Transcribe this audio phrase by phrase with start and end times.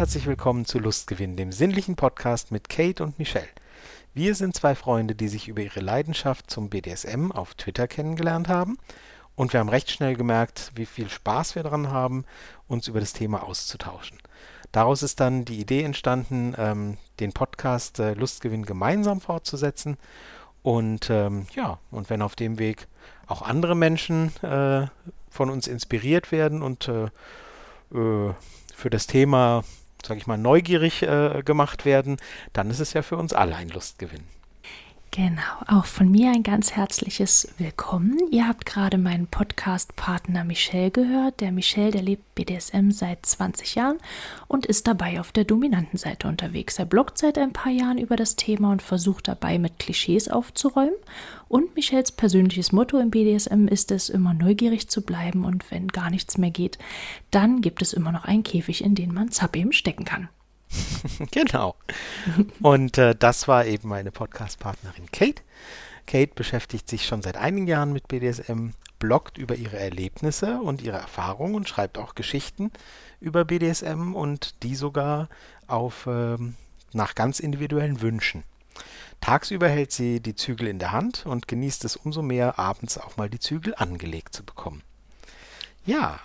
[0.00, 3.44] herzlich willkommen zu Lustgewinn, dem sinnlichen Podcast mit Kate und Michelle.
[4.14, 8.78] Wir sind zwei Freunde, die sich über ihre Leidenschaft zum BDSM auf Twitter kennengelernt haben
[9.36, 12.24] und wir haben recht schnell gemerkt, wie viel Spaß wir daran haben,
[12.66, 14.16] uns über das Thema auszutauschen.
[14.72, 19.98] Daraus ist dann die Idee entstanden, ähm, den Podcast äh, Lustgewinn gemeinsam fortzusetzen.
[20.62, 22.88] Und ähm, ja, und wenn auf dem Weg
[23.26, 24.86] auch andere Menschen äh,
[25.28, 27.10] von uns inspiriert werden und äh,
[27.94, 28.32] äh
[28.72, 29.62] für das Thema,
[30.06, 32.16] sage ich mal, neugierig äh, gemacht werden,
[32.52, 34.39] dann ist es ja für uns alle ein Lustgewinn.
[35.12, 38.16] Genau, auch von mir ein ganz herzliches Willkommen.
[38.30, 41.40] Ihr habt gerade meinen Podcast-Partner Michel gehört.
[41.40, 43.98] Der Michel, der lebt BDSM seit 20 Jahren
[44.46, 46.78] und ist dabei auf der dominanten Seite unterwegs.
[46.78, 50.94] Er bloggt seit ein paar Jahren über das Thema und versucht dabei mit Klischees aufzuräumen.
[51.48, 56.10] Und Michels persönliches Motto im BDSM ist es, immer neugierig zu bleiben und wenn gar
[56.10, 56.78] nichts mehr geht,
[57.32, 60.28] dann gibt es immer noch einen Käfig, in den man Zap eben stecken kann.
[61.30, 61.74] genau.
[62.62, 65.42] Und äh, das war eben meine Podcast-Partnerin Kate.
[66.06, 70.98] Kate beschäftigt sich schon seit einigen Jahren mit BDSM, bloggt über ihre Erlebnisse und ihre
[70.98, 72.70] Erfahrungen und schreibt auch Geschichten
[73.20, 75.28] über BDSM und die sogar
[75.66, 76.54] auf ähm,
[76.92, 78.44] nach ganz individuellen Wünschen.
[79.20, 83.16] Tagsüber hält sie die Zügel in der Hand und genießt es umso mehr, abends auch
[83.16, 84.82] mal die Zügel angelegt zu bekommen.
[85.84, 86.20] Ja,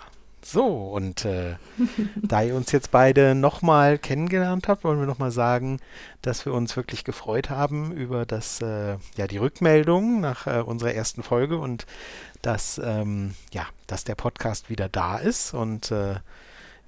[0.50, 1.56] so, und äh,
[2.16, 5.78] da ihr uns jetzt beide nochmal kennengelernt habt, wollen wir nochmal sagen,
[6.22, 10.94] dass wir uns wirklich gefreut haben über das, äh, ja, die Rückmeldung nach äh, unserer
[10.94, 11.86] ersten Folge und
[12.42, 16.16] dass, ähm, ja, dass der Podcast wieder da ist und äh,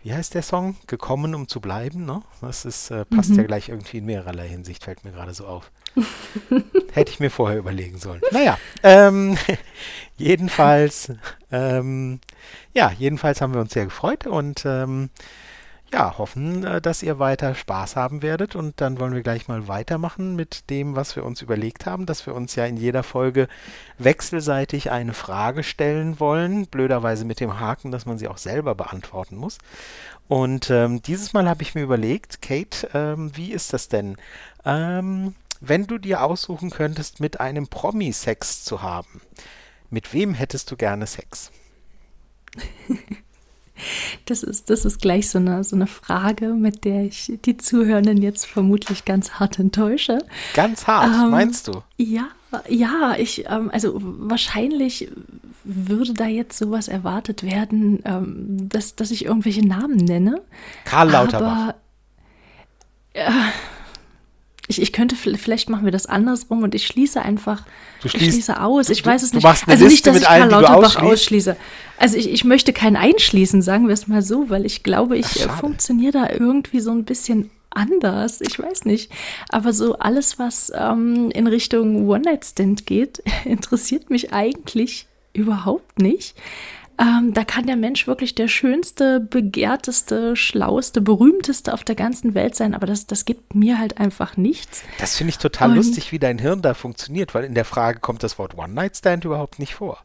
[0.02, 0.76] wie heißt der Song?
[0.86, 2.22] Gekommen, um zu bleiben, ne?
[2.40, 3.38] Das ist, äh, passt mhm.
[3.38, 5.72] ja gleich irgendwie in mehrerlei Hinsicht, fällt mir gerade so auf.
[6.92, 8.20] Hätte ich mir vorher überlegen sollen.
[8.30, 9.36] Naja, ähm,
[10.16, 11.12] jedenfalls,
[11.50, 12.20] ähm,
[12.74, 15.10] ja, jedenfalls haben wir uns sehr gefreut und ähm,
[15.92, 18.54] ja, hoffen, äh, dass ihr weiter Spaß haben werdet.
[18.54, 22.26] Und dann wollen wir gleich mal weitermachen mit dem, was wir uns überlegt haben, dass
[22.26, 23.48] wir uns ja in jeder Folge
[23.98, 26.66] wechselseitig eine Frage stellen wollen.
[26.66, 29.58] Blöderweise mit dem Haken, dass man sie auch selber beantworten muss.
[30.28, 34.16] Und ähm, dieses Mal habe ich mir überlegt, Kate, ähm, wie ist das denn?
[34.66, 39.20] Ähm, wenn du dir aussuchen könntest, mit einem Promi Sex zu haben,
[39.90, 41.50] mit wem hättest du gerne Sex?
[44.24, 48.20] Das ist, das ist gleich so eine, so eine Frage, mit der ich die Zuhörenden
[48.20, 50.18] jetzt vermutlich ganz hart enttäusche.
[50.54, 51.82] Ganz hart, ähm, meinst du?
[51.96, 52.28] Ja,
[52.68, 55.10] ja, ich, ähm, also wahrscheinlich
[55.64, 60.42] würde da jetzt sowas erwartet werden, ähm, dass, dass ich irgendwelche Namen nenne.
[60.84, 61.52] Karl Lauterbach.
[61.52, 61.74] Aber,
[63.12, 63.30] äh,
[64.68, 67.64] ich, ich könnte, vielleicht machen wir das andersrum und ich schließe einfach,
[68.02, 68.90] du schließt, ich schließe aus.
[68.90, 69.44] Ich du, weiß es nicht.
[69.44, 71.56] also Liste nicht, dass ich Karl Lauterbach ausschließe.
[71.96, 75.26] Also ich, ich möchte kein Einschließen, sagen wir es mal so, weil ich glaube, ich
[75.26, 78.42] funktioniere da irgendwie so ein bisschen anders.
[78.42, 79.10] Ich weiß nicht.
[79.48, 86.34] Aber so alles, was ähm, in Richtung One-Night-Stand geht, interessiert mich eigentlich überhaupt nicht.
[87.00, 92.56] Ähm, da kann der Mensch wirklich der schönste, begehrteste, schlauste, berühmteste auf der ganzen Welt
[92.56, 94.82] sein, aber das, das gibt mir halt einfach nichts.
[94.98, 98.00] Das finde ich total Und, lustig, wie dein Hirn da funktioniert, weil in der Frage
[98.00, 100.02] kommt das Wort One-Night-Stand überhaupt nicht vor.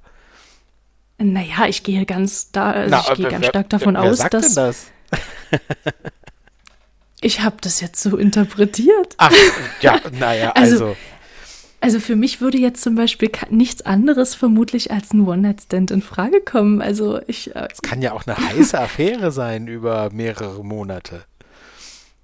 [1.17, 4.17] Naja, ich gehe ganz da, also Na, ich gehe ganz wer, stark davon wer aus,
[4.19, 4.53] sagt dass.
[4.53, 4.91] Denn das?
[7.21, 9.15] ich habe das jetzt so interpretiert.
[9.17, 9.31] Ach,
[9.81, 10.95] ja, naja, also, also
[11.83, 16.39] also für mich würde jetzt zum Beispiel nichts anderes vermutlich als ein One-Night-Stand in Frage
[16.39, 16.81] kommen.
[16.81, 17.53] Also ich.
[17.57, 21.25] Äh, es kann ja auch eine heiße Affäre sein über mehrere Monate.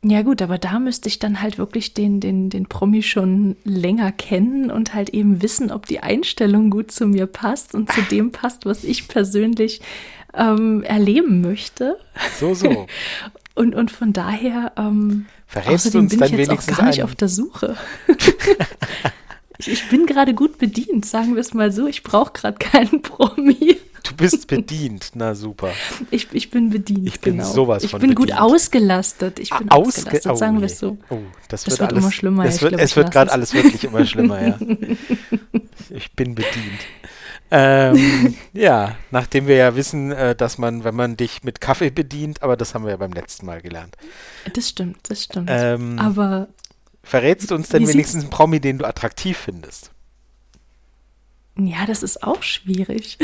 [0.02, 4.14] Ja gut, aber da müsste ich dann halt wirklich den, den, den Promi schon länger
[4.14, 8.32] kennen und halt eben wissen, ob die Einstellung gut zu mir passt und zu dem
[8.32, 9.82] passt, was ich persönlich
[10.34, 11.98] ähm, erleben möchte.
[12.40, 12.88] So, so.
[13.56, 17.28] und, und von daher ähm, Verrätst uns bin ich jetzt auch gar nicht auf der
[17.28, 17.76] Suche.
[19.60, 21.86] Ich, ich bin gerade gut bedient, sagen wir es mal so.
[21.86, 23.78] Ich brauche gerade keinen Promi.
[24.04, 25.72] Du bist bedient, na super.
[26.10, 27.52] Ich, ich bin bedient, ich bin genau.
[27.52, 28.32] sowas ich von bin bedient.
[28.32, 29.40] gut ausgelastet.
[29.40, 30.98] Ich bin Ausge ausgelastet, sagen wir es so.
[31.10, 31.18] Oh,
[31.50, 32.44] das, das wird, wird alles, immer schlimmer.
[32.46, 34.58] Das wird, glaub, es wird gerade alles wirklich immer schlimmer, ja.
[35.90, 36.80] ich bin bedient.
[37.52, 42.42] Ähm, ja, nachdem wir ja wissen, äh, dass man, wenn man dich mit Kaffee bedient,
[42.42, 43.98] aber das haben wir ja beim letzten Mal gelernt.
[44.54, 45.50] Das stimmt, das stimmt.
[45.52, 46.48] Ähm, aber
[47.10, 49.90] Verrätst du uns denn wenigstens einen Promi, den du attraktiv findest?
[51.58, 53.18] Ja, das ist auch schwierig.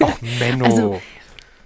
[0.00, 0.64] Ach, Menno.
[0.64, 1.02] Also,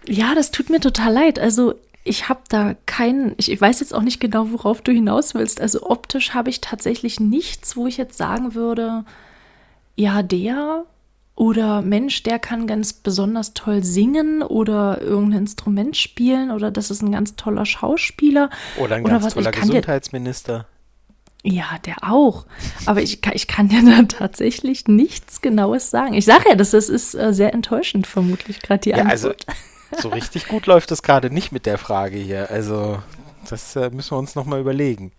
[0.08, 1.38] ja, das tut mir total leid.
[1.38, 5.60] Also, ich habe da keinen, ich weiß jetzt auch nicht genau, worauf du hinaus willst.
[5.60, 9.04] Also, optisch habe ich tatsächlich nichts, wo ich jetzt sagen würde,
[9.96, 10.86] ja, der
[11.36, 17.02] Oder Mensch, der kann ganz besonders toll singen oder irgendein Instrument spielen oder das ist
[17.02, 18.48] ein ganz toller Schauspieler.
[18.78, 19.34] Oder ein oder ganz was.
[19.34, 20.66] toller Gesundheitsminister.
[21.48, 22.44] Ja, der auch.
[22.86, 26.14] Aber ich, ich kann dir da tatsächlich nichts Genaues sagen.
[26.14, 29.46] Ich sage ja, das, das ist äh, sehr enttäuschend vermutlich gerade die ja, also Antwort.
[29.92, 32.50] Also, so richtig gut läuft es gerade nicht mit der Frage hier.
[32.50, 32.98] Also
[33.48, 35.12] das äh, müssen wir uns nochmal überlegen.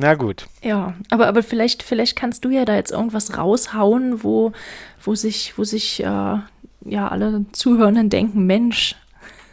[0.00, 0.46] Na gut.
[0.62, 4.52] Ja, aber, aber vielleicht, vielleicht kannst du ja da jetzt irgendwas raushauen, wo,
[5.04, 8.96] wo sich, wo sich äh, ja alle Zuhörenden denken, Mensch,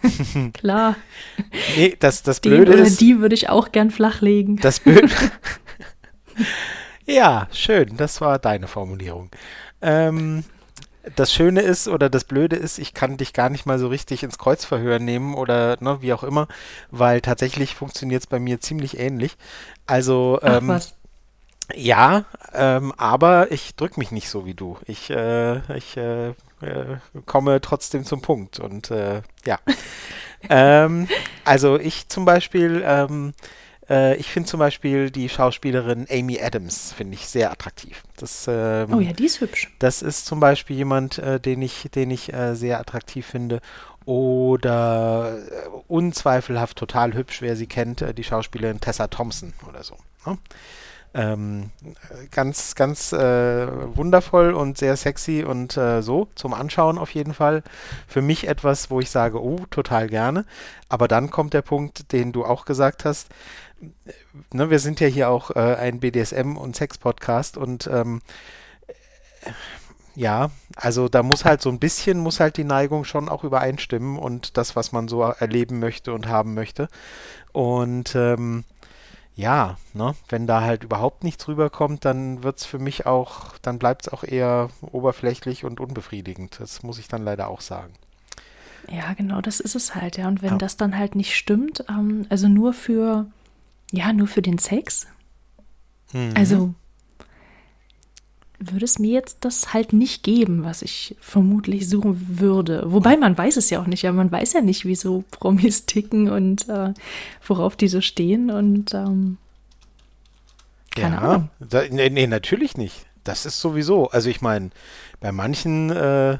[0.53, 0.95] klar.
[1.75, 3.01] Nee, das, das Den Blöde oder ist.
[3.01, 4.57] Die würde ich auch gern flachlegen.
[4.57, 5.09] Das Blöde.
[7.05, 7.97] ja, schön.
[7.97, 9.29] Das war deine Formulierung.
[9.81, 10.44] Ähm,
[11.15, 14.23] das Schöne ist oder das Blöde ist, ich kann dich gar nicht mal so richtig
[14.23, 16.47] ins Kreuzverhör nehmen oder ne, wie auch immer,
[16.91, 19.38] weil tatsächlich funktioniert es bei mir ziemlich ähnlich.
[19.85, 20.95] Also Ach, ähm, was?
[21.73, 24.77] ja, ähm, aber ich drücke mich nicht so wie du.
[24.85, 29.59] Ich, äh, ich äh, äh, komme trotzdem zum Punkt und äh, ja.
[30.50, 31.07] ähm,
[31.45, 33.33] also ich zum Beispiel ähm,
[33.89, 38.04] äh, ich finde zum Beispiel die Schauspielerin Amy Adams, finde ich sehr attraktiv.
[38.18, 39.74] Das, ähm, oh ja, die ist hübsch.
[39.80, 43.62] Das ist zum Beispiel jemand, äh, den ich, den ich äh, sehr attraktiv finde.
[44.06, 49.98] Oder äh, unzweifelhaft total hübsch, wer sie kennt, die Schauspielerin Tessa Thompson oder so.
[50.25, 50.38] Ne?
[51.13, 51.71] Ähm,
[52.31, 57.63] ganz, ganz äh, wundervoll und sehr sexy und äh, so zum Anschauen auf jeden Fall.
[58.07, 60.45] Für mich etwas, wo ich sage, oh, total gerne.
[60.89, 63.30] Aber dann kommt der Punkt, den du auch gesagt hast
[64.54, 68.21] ne, wir sind ja hier auch äh, ein BDSM- und Sex-Podcast und ähm,
[70.15, 74.18] ja, also da muss halt so ein bisschen, muss halt die Neigung schon auch übereinstimmen
[74.18, 76.88] und das, was man so erleben möchte und haben möchte.
[77.51, 78.63] Und ähm,
[79.38, 83.80] ja, ne, wenn da halt überhaupt nichts rüberkommt, dann wird es für mich auch, dann
[83.80, 86.60] bleibt es auch eher oberflächlich und unbefriedigend.
[86.60, 87.94] Das muss ich dann leider auch sagen.
[88.89, 90.28] Ja, genau, das ist es halt, ja.
[90.28, 90.57] Und wenn ja.
[90.57, 93.28] das dann halt nicht stimmt, ähm, also nur für
[93.92, 95.07] ja, nur für den Sex?
[96.13, 96.33] Mhm.
[96.36, 96.74] Also
[98.59, 102.83] würde es mir jetzt das halt nicht geben, was ich vermutlich suchen würde.
[102.92, 105.86] Wobei man weiß es ja auch nicht, ja, man weiß ja nicht, wie so Promis
[105.86, 106.94] ticken und äh,
[107.45, 109.38] worauf die so stehen und ähm,
[110.95, 111.50] keine ja, Ahnung.
[111.59, 113.06] Da, nee, nee, natürlich nicht.
[113.24, 114.71] Das ist sowieso, also ich meine,
[115.19, 116.38] bei manchen äh,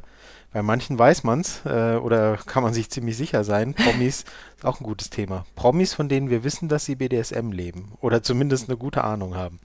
[0.54, 3.74] bei manchen weiß man es äh, oder kann man sich ziemlich sicher sein.
[3.74, 4.26] Promis
[4.58, 5.46] ist auch ein gutes Thema.
[5.56, 9.60] Promis, von denen wir wissen, dass sie BDSM leben oder zumindest eine gute Ahnung haben.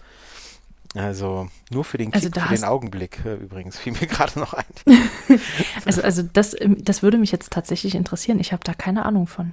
[0.95, 4.53] Also nur für den, also Kick, für den Augenblick äh, übrigens, fiel mir gerade noch
[4.53, 4.65] ein.
[5.87, 8.39] also also das, ähm, das würde mich jetzt tatsächlich interessieren.
[8.39, 9.53] Ich habe da keine Ahnung von.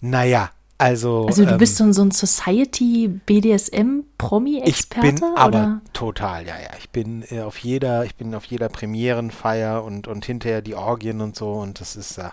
[0.00, 0.50] Naja,
[0.80, 5.48] also, also du ähm, bist so, so ein Society BDSM Promi Experte Ich bin aber
[5.48, 5.80] oder?
[5.92, 6.70] total, ja, ja.
[6.78, 11.20] Ich bin äh, auf jeder, ich bin auf jeder Premierenfeier und und hinterher die Orgien
[11.20, 12.30] und so und das ist äh,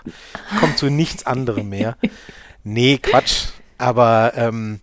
[0.61, 1.97] kommt zu nichts anderem mehr.
[2.63, 3.47] nee, Quatsch.
[3.77, 4.79] Aber ähm,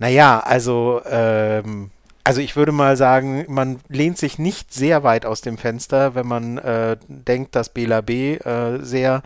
[0.00, 1.92] naja, also ähm,
[2.24, 6.26] also ich würde mal sagen, man lehnt sich nicht sehr weit aus dem Fenster, wenn
[6.26, 9.22] man äh, denkt, dass Bela B äh, sehr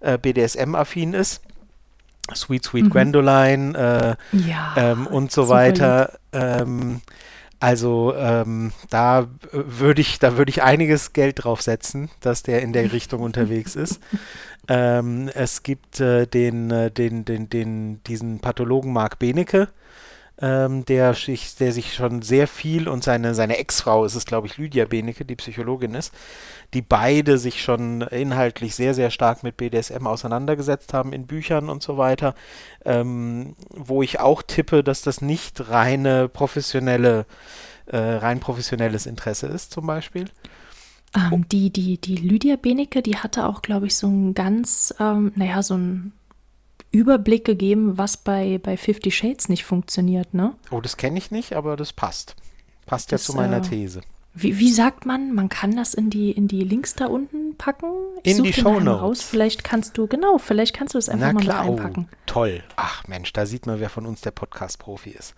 [0.00, 1.40] äh, BDSM-affin ist.
[2.34, 2.90] Sweet Sweet mhm.
[2.90, 6.12] Gwendoline äh, ja, ähm, und so weiter.
[6.32, 7.00] Ähm,
[7.58, 12.72] also ähm, da würde ich, da würde ich einiges Geld drauf setzen, dass der in
[12.72, 14.00] der Richtung unterwegs ist.
[14.68, 19.68] Ähm, es gibt äh, den, äh, den, den, den, diesen Pathologen Mark Benecke,
[20.42, 24.48] ähm, der, sich, der sich schon sehr viel und seine, seine Ex-Frau ist es, glaube
[24.48, 26.12] ich, Lydia Benecke, die Psychologin ist,
[26.74, 31.82] die beide sich schon inhaltlich sehr, sehr stark mit BDSM auseinandergesetzt haben in Büchern und
[31.82, 32.34] so weiter,
[32.84, 37.24] ähm, wo ich auch tippe, dass das nicht reine professionelle,
[37.86, 40.24] äh, rein professionelles Interesse ist, zum Beispiel.
[41.14, 45.30] Ähm, die, die, die Lydia Benecke, die hatte auch, glaube ich, so ein ganz, ähm,
[45.36, 46.12] naja, so ein
[46.92, 50.54] Überblick gegeben, was bei, bei Fifty Shades nicht funktioniert, ne?
[50.70, 52.36] Oh, das kenne ich nicht, aber das passt.
[52.86, 54.02] Passt das, ja zu meiner äh, These.
[54.34, 57.88] Wie, wie, sagt man, man kann das in die, in die Links da unten packen?
[58.22, 59.22] Ich in die Show raus.
[59.22, 61.64] Vielleicht kannst du, genau, vielleicht kannst du es einfach Na, mal klar.
[61.64, 62.08] mit reinpacken.
[62.10, 62.62] Oh, toll.
[62.76, 65.34] Ach Mensch, da sieht man, wer von uns der Podcast-Profi ist.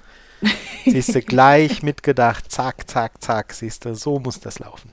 [0.84, 4.90] Siehst du, gleich mitgedacht, zack, zack, zack, siehst du, so muss das laufen.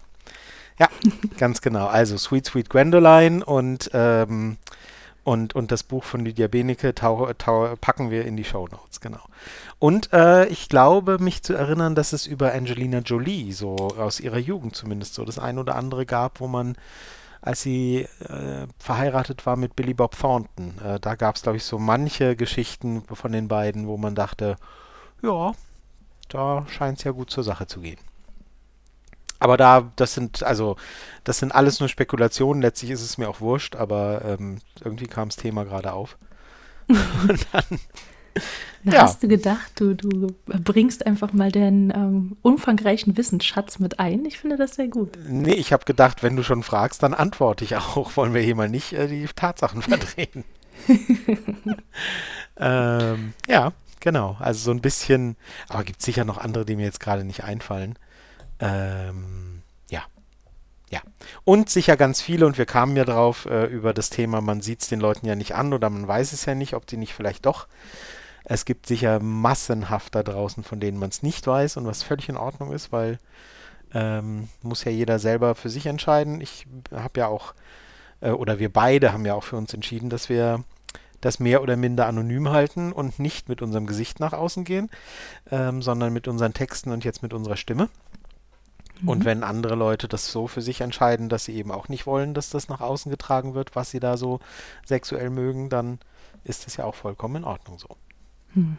[0.80, 0.90] Ja,
[1.38, 1.86] ganz genau.
[1.86, 4.58] Also Sweet Sweet Gwendoline und, ähm,
[5.24, 9.00] und, und das Buch von Lydia Benecke tau, tau, packen wir in die Show Notes,
[9.00, 9.22] genau.
[9.78, 14.40] Und äh, ich glaube, mich zu erinnern, dass es über Angelina Jolie, so aus ihrer
[14.40, 16.76] Jugend zumindest, so das ein oder andere gab, wo man,
[17.42, 21.66] als sie äh, verheiratet war mit Billy Bob Thornton, äh, da gab es, glaube ich,
[21.66, 24.58] so manche Geschichten von den beiden, wo man dachte,
[25.22, 25.54] ja,
[26.30, 28.00] da scheint es ja gut zur Sache zu gehen.
[29.42, 30.76] Aber da, das sind, also,
[31.24, 32.62] das sind alles nur Spekulationen.
[32.62, 36.20] Letztlich ist es mir auch wurscht, aber ähm, irgendwie kam das Thema gerade auf.
[36.88, 37.80] Und dann.
[38.84, 39.02] Da ja.
[39.02, 44.26] hast du gedacht, du, du bringst einfach mal den ähm, umfangreichen Wissensschatz mit ein.
[44.26, 45.18] Ich finde das sehr gut.
[45.28, 48.16] Nee, ich habe gedacht, wenn du schon fragst, dann antworte ich auch.
[48.16, 50.44] Wollen wir hier mal nicht äh, die Tatsachen verdrehen?
[52.58, 54.38] ähm, ja, genau.
[54.40, 55.36] Also so ein bisschen,
[55.68, 57.98] aber gibt sicher noch andere, die mir jetzt gerade nicht einfallen.
[58.62, 60.04] Ähm, ja.
[60.90, 61.02] Ja.
[61.44, 64.82] Und sicher ganz viele, und wir kamen ja drauf äh, über das Thema, man sieht
[64.82, 67.14] es den Leuten ja nicht an oder man weiß es ja nicht, ob die nicht
[67.14, 67.68] vielleicht doch.
[68.44, 72.30] Es gibt sicher massenhaft da draußen, von denen man es nicht weiß und was völlig
[72.30, 73.20] in Ordnung ist, weil
[73.94, 76.42] ähm, muss ja jeder selber für sich entscheiden.
[76.42, 77.54] Ich habe ja auch,
[78.22, 80.64] äh, oder wir beide haben ja auch für uns entschieden, dass wir
[81.20, 84.90] das mehr oder minder anonym halten und nicht mit unserem Gesicht nach außen gehen,
[85.52, 87.90] ähm, sondern mit unseren Texten und jetzt mit unserer Stimme.
[89.06, 89.26] Und mhm.
[89.26, 92.50] wenn andere Leute das so für sich entscheiden, dass sie eben auch nicht wollen, dass
[92.50, 94.40] das nach außen getragen wird, was sie da so
[94.86, 96.00] sexuell mögen, dann
[96.44, 97.88] ist das ja auch vollkommen in Ordnung so.
[98.54, 98.78] Mhm.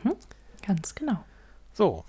[0.66, 1.24] Ganz genau.
[1.72, 2.04] So,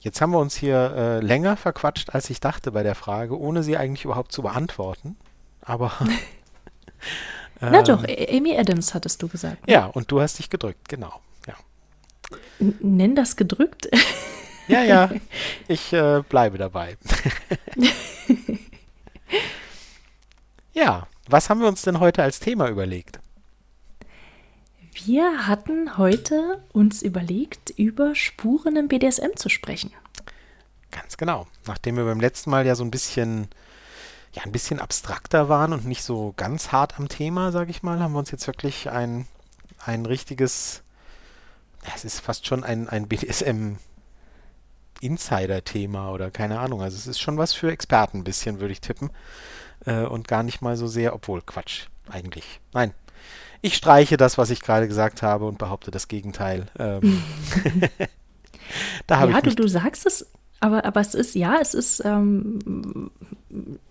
[0.00, 3.62] jetzt haben wir uns hier äh, länger verquatscht, als ich dachte bei der Frage, ohne
[3.62, 5.16] sie eigentlich überhaupt zu beantworten.
[5.60, 5.92] Aber.
[7.60, 9.66] Na doch, ähm, Amy Adams hattest du gesagt.
[9.66, 9.72] Ne?
[9.72, 11.20] Ja, und du hast dich gedrückt, genau.
[11.46, 11.54] Ja.
[12.58, 13.88] Nenn das gedrückt?
[14.68, 15.10] Ja, ja,
[15.68, 16.96] ich äh, bleibe dabei.
[20.74, 23.18] ja, was haben wir uns denn heute als Thema überlegt?
[24.92, 29.92] Wir hatten heute uns überlegt, über Spuren im BDSM zu sprechen.
[30.90, 31.46] Ganz genau.
[31.66, 33.48] Nachdem wir beim letzten Mal ja so ein bisschen,
[34.32, 38.00] ja, ein bisschen abstrakter waren und nicht so ganz hart am Thema, sage ich mal,
[38.00, 39.26] haben wir uns jetzt wirklich ein,
[39.84, 40.82] ein richtiges,
[41.94, 43.76] es ist fast schon ein, ein BDSM
[45.00, 46.82] Insider-Thema oder keine Ahnung.
[46.82, 49.10] Also es ist schon was für Experten ein bisschen, würde ich tippen.
[49.86, 52.60] Äh, und gar nicht mal so sehr, obwohl Quatsch, eigentlich.
[52.72, 52.92] Nein.
[53.60, 56.66] Ich streiche das, was ich gerade gesagt habe und behaupte das Gegenteil.
[56.78, 57.22] Ähm,
[59.06, 60.26] da ja, ich du, du sagst es,
[60.60, 63.10] aber, aber es ist, ja, es ist ähm,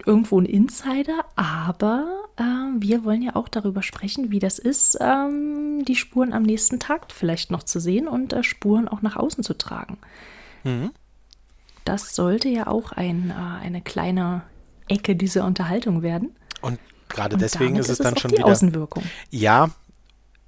[0.05, 5.85] irgendwo ein Insider, aber ähm, wir wollen ja auch darüber sprechen, wie das ist, ähm,
[5.85, 9.43] die Spuren am nächsten Tag vielleicht noch zu sehen und äh, Spuren auch nach außen
[9.43, 9.97] zu tragen.
[10.67, 10.91] Mhm.
[11.85, 14.43] Das sollte ja auch ein, äh, eine kleine
[14.87, 16.35] Ecke dieser Unterhaltung werden.
[16.61, 18.47] Und gerade deswegen ist es dann ist schon die wieder.
[18.47, 19.03] Außenwirkung.
[19.29, 19.69] Ja,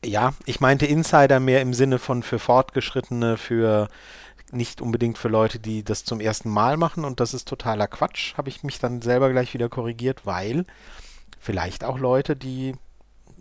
[0.04, 3.90] ja, ich meinte Insider mehr im Sinne von für Fortgeschrittene, für
[4.52, 8.36] nicht unbedingt für Leute, die das zum ersten Mal machen und das ist totaler Quatsch,
[8.36, 10.66] habe ich mich dann selber gleich wieder korrigiert, weil
[11.40, 12.76] vielleicht auch Leute, die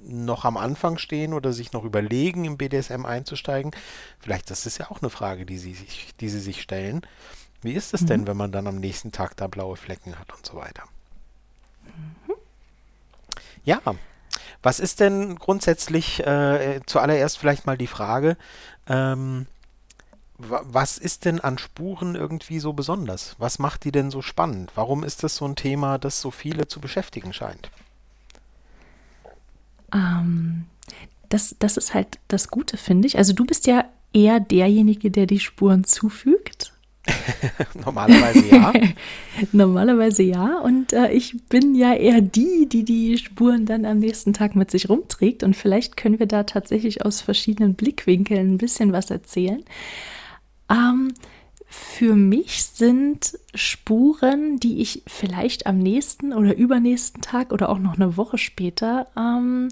[0.09, 3.73] noch am Anfang stehen oder sich noch überlegen, im BDSM einzusteigen,
[4.19, 7.03] vielleicht das ist ja auch eine Frage, die sie sich, die sie sich stellen.
[7.63, 8.07] Wie ist es mhm.
[8.07, 10.85] denn, wenn man dann am nächsten Tag da blaue Flecken hat und so weiter?
[11.85, 12.35] Mhm.
[13.65, 13.81] Ja,
[14.63, 18.37] was ist denn grundsätzlich äh, zuallererst vielleicht mal die Frage,
[18.87, 19.47] ähm,
[20.39, 23.35] was ist denn an Spuren irgendwie so besonders?
[23.39, 24.71] Was macht die denn so spannend?
[24.77, 27.71] Warum ist das so ein Thema, das so viele zu beschäftigen scheint?
[29.93, 30.65] Ähm,
[31.29, 33.19] das, das ist halt das Gute, finde ich.
[33.19, 36.73] Also du bist ja eher derjenige, der die Spuren zufügt.
[37.85, 38.73] Normalerweise ja.
[39.53, 40.59] Normalerweise ja.
[40.61, 44.71] Und äh, ich bin ja eher die, die die Spuren dann am nächsten Tag mit
[44.71, 45.43] sich rumträgt.
[45.43, 49.63] Und vielleicht können wir da tatsächlich aus verschiedenen Blickwinkeln ein bisschen was erzählen.
[50.71, 51.15] Ähm,
[51.71, 57.95] für mich sind Spuren, die ich vielleicht am nächsten oder übernächsten Tag oder auch noch
[57.95, 59.69] eine Woche später, ähm,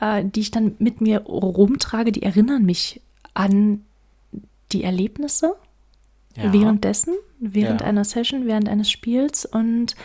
[0.00, 3.00] äh, die ich dann mit mir rumtrage, die erinnern mich
[3.34, 3.84] an
[4.70, 5.56] die Erlebnisse
[6.36, 6.52] ja.
[6.52, 7.88] währenddessen, während ja.
[7.88, 9.44] einer Session, während eines Spiels.
[9.44, 9.96] Und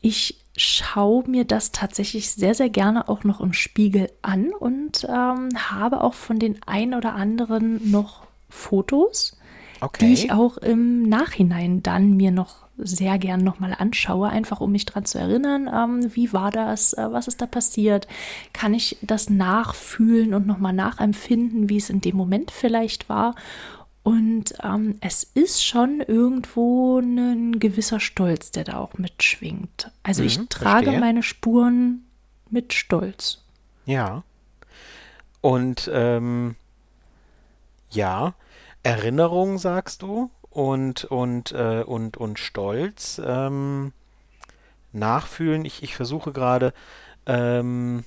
[0.00, 5.50] ich schaue mir das tatsächlich sehr, sehr gerne auch noch im Spiegel an und ähm,
[5.54, 9.36] habe auch von den ein oder anderen noch Fotos
[9.80, 10.06] okay.
[10.06, 14.86] die ich auch im Nachhinein dann mir noch sehr gern nochmal anschaue, einfach um mich
[14.86, 18.08] daran zu erinnern, ähm, wie war das, äh, was ist da passiert,
[18.52, 23.34] kann ich das nachfühlen und nochmal nachempfinden, wie es in dem Moment vielleicht war.
[24.02, 29.90] Und ähm, es ist schon irgendwo ein gewisser Stolz, der da auch mitschwingt.
[30.02, 31.00] Also mhm, ich trage verstehe.
[31.00, 32.06] meine Spuren
[32.48, 33.42] mit Stolz.
[33.84, 34.22] Ja.
[35.42, 36.56] Und ähm,
[37.90, 38.34] ja,
[38.82, 43.20] Erinnerung, sagst du, und, und, äh, und, und Stolz.
[43.24, 43.92] Ähm,
[44.92, 45.64] nachfühlen.
[45.64, 46.72] Ich, ich versuche gerade,
[47.26, 48.04] ähm,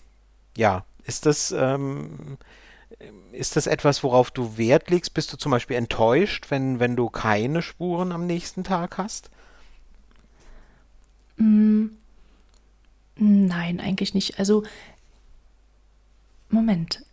[0.58, 2.38] ja, ist das, ähm,
[3.32, 5.14] ist das etwas, worauf du Wert legst?
[5.14, 9.30] Bist du zum Beispiel enttäuscht, wenn, wenn du keine Spuren am nächsten Tag hast?
[11.38, 11.88] Mm,
[13.16, 14.40] nein, eigentlich nicht.
[14.40, 14.64] Also,
[16.50, 17.04] Moment.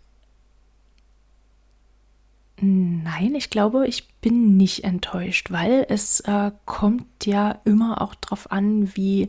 [2.61, 8.53] Nein, ich glaube, ich bin nicht enttäuscht, weil es äh, kommt ja immer auch darauf
[8.53, 9.29] an, wie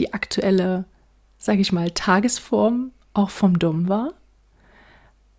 [0.00, 0.84] die aktuelle,
[1.38, 4.12] sage ich mal, Tagesform auch vom Dom war.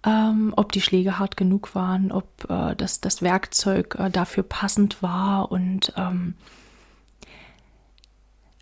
[0.05, 5.01] Ähm, ob die Schläge hart genug waren, ob äh, das, das Werkzeug äh, dafür passend
[5.01, 6.35] war und ähm,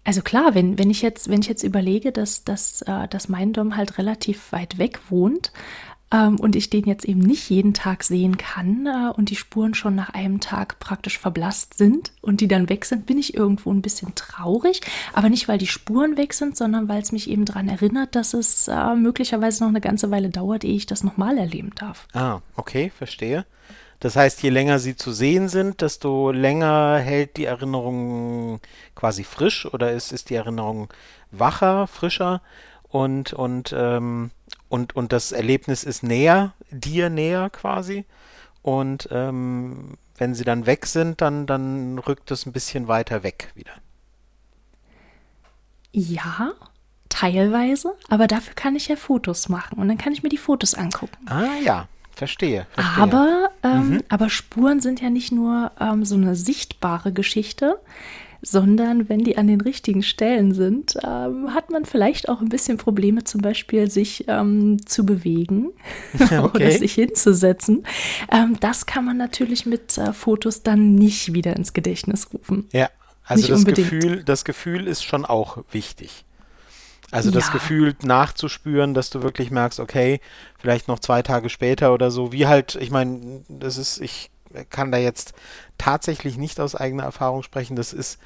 [0.05, 3.53] also klar, wenn, wenn ich jetzt, wenn ich jetzt überlege, dass, dass, äh, dass mein
[3.53, 5.53] Dom halt relativ weit weg wohnt,
[6.13, 9.73] ähm, und ich den jetzt eben nicht jeden Tag sehen kann äh, und die Spuren
[9.73, 13.71] schon nach einem Tag praktisch verblasst sind und die dann weg sind, bin ich irgendwo
[13.71, 14.81] ein bisschen traurig.
[15.13, 18.33] Aber nicht, weil die Spuren weg sind, sondern weil es mich eben daran erinnert, dass
[18.33, 22.07] es äh, möglicherweise noch eine ganze Weile dauert, ehe ich das nochmal erleben darf.
[22.13, 23.45] Ah, okay, verstehe.
[23.99, 28.59] Das heißt, je länger sie zu sehen sind, desto länger hält die Erinnerung
[28.95, 30.89] quasi frisch oder ist, ist die Erinnerung
[31.31, 32.41] wacher, frischer
[32.89, 34.31] und, und ähm,
[34.73, 38.05] und, und das Erlebnis ist näher, dir näher quasi.
[38.63, 43.51] Und ähm, wenn sie dann weg sind, dann, dann rückt es ein bisschen weiter weg
[43.53, 43.73] wieder.
[45.91, 46.53] Ja,
[47.07, 50.73] teilweise, aber dafür kann ich ja Fotos machen und dann kann ich mir die Fotos
[50.73, 51.23] angucken.
[51.27, 52.65] Ah ja, verstehe.
[52.71, 53.03] verstehe.
[53.03, 54.03] Aber, ähm, mhm.
[54.09, 57.79] aber Spuren sind ja nicht nur ähm, so eine sichtbare Geschichte,
[58.45, 62.77] sondern wenn die an den richtigen Stellen sind, ähm, hat man vielleicht auch ein bisschen
[62.77, 65.71] Probleme, zum Beispiel sich ähm, zu bewegen
[66.19, 66.39] okay.
[66.39, 67.85] oder sich hinzusetzen.
[68.31, 72.67] Ähm, das kann man natürlich mit äh, Fotos dann nicht wieder ins Gedächtnis rufen.
[72.73, 72.89] Ja,
[73.25, 76.25] also das Gefühl, das Gefühl ist schon auch wichtig.
[77.11, 77.53] Also das ja.
[77.53, 80.19] Gefühl nachzuspüren, dass du wirklich merkst, okay,
[80.57, 84.31] vielleicht noch zwei Tage später oder so, wie halt, ich meine, das ist, ich
[84.69, 85.33] kann da jetzt
[85.77, 87.75] tatsächlich nicht aus eigener Erfahrung sprechen.
[87.75, 88.19] Das ist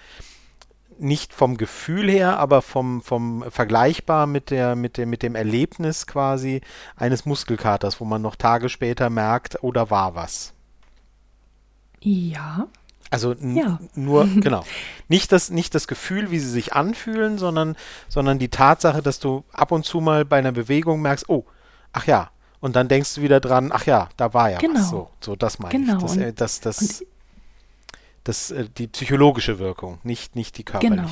[0.99, 6.07] nicht vom Gefühl her, aber vom, vom vergleichbar mit der, mit dem, mit dem Erlebnis
[6.07, 6.61] quasi
[6.95, 10.53] eines Muskelkaters, wo man noch Tage später merkt, oder oh, war was.
[12.01, 12.67] Ja.
[13.09, 13.79] Also ja.
[13.95, 14.63] nur, genau.
[15.07, 17.75] Nicht das, nicht das Gefühl, wie sie sich anfühlen, sondern,
[18.07, 21.45] sondern die Tatsache, dass du ab und zu mal bei einer Bewegung merkst, oh,
[21.93, 22.31] ach ja,
[22.67, 24.75] und dann denkst du wieder dran, ach ja, da war ja genau.
[24.75, 24.89] was.
[24.89, 25.95] So, so das meine genau.
[25.95, 26.01] ich.
[26.03, 27.05] Das, äh, das, das,
[28.25, 30.97] das, äh, die psychologische Wirkung, nicht, nicht die körperliche.
[30.97, 31.11] Genau.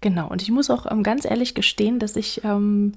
[0.00, 0.28] Genau.
[0.28, 2.92] Und ich muss auch ähm, ganz ehrlich gestehen, dass ich ähm,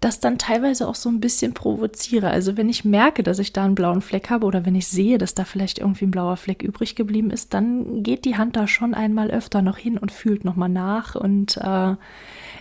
[0.00, 2.30] das dann teilweise auch so ein bisschen provoziere.
[2.30, 5.18] Also wenn ich merke, dass ich da einen blauen Fleck habe oder wenn ich sehe,
[5.18, 8.66] dass da vielleicht irgendwie ein blauer Fleck übrig geblieben ist, dann geht die Hand da
[8.66, 11.14] schon einmal öfter noch hin und fühlt nochmal nach.
[11.16, 11.96] Und äh,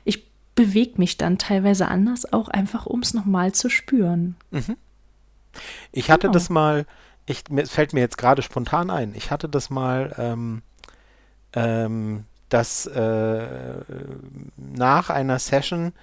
[0.04, 4.36] ich bewegt mich dann teilweise anders, auch einfach, um es nochmal zu spüren.
[4.52, 4.78] Mhm.
[5.92, 6.34] Ich hatte genau.
[6.34, 6.86] das mal,
[7.26, 10.62] ich, mir, es fällt mir jetzt gerade spontan ein, ich hatte das mal, ähm,
[11.54, 13.48] ähm, dass äh,
[14.58, 15.94] nach einer Session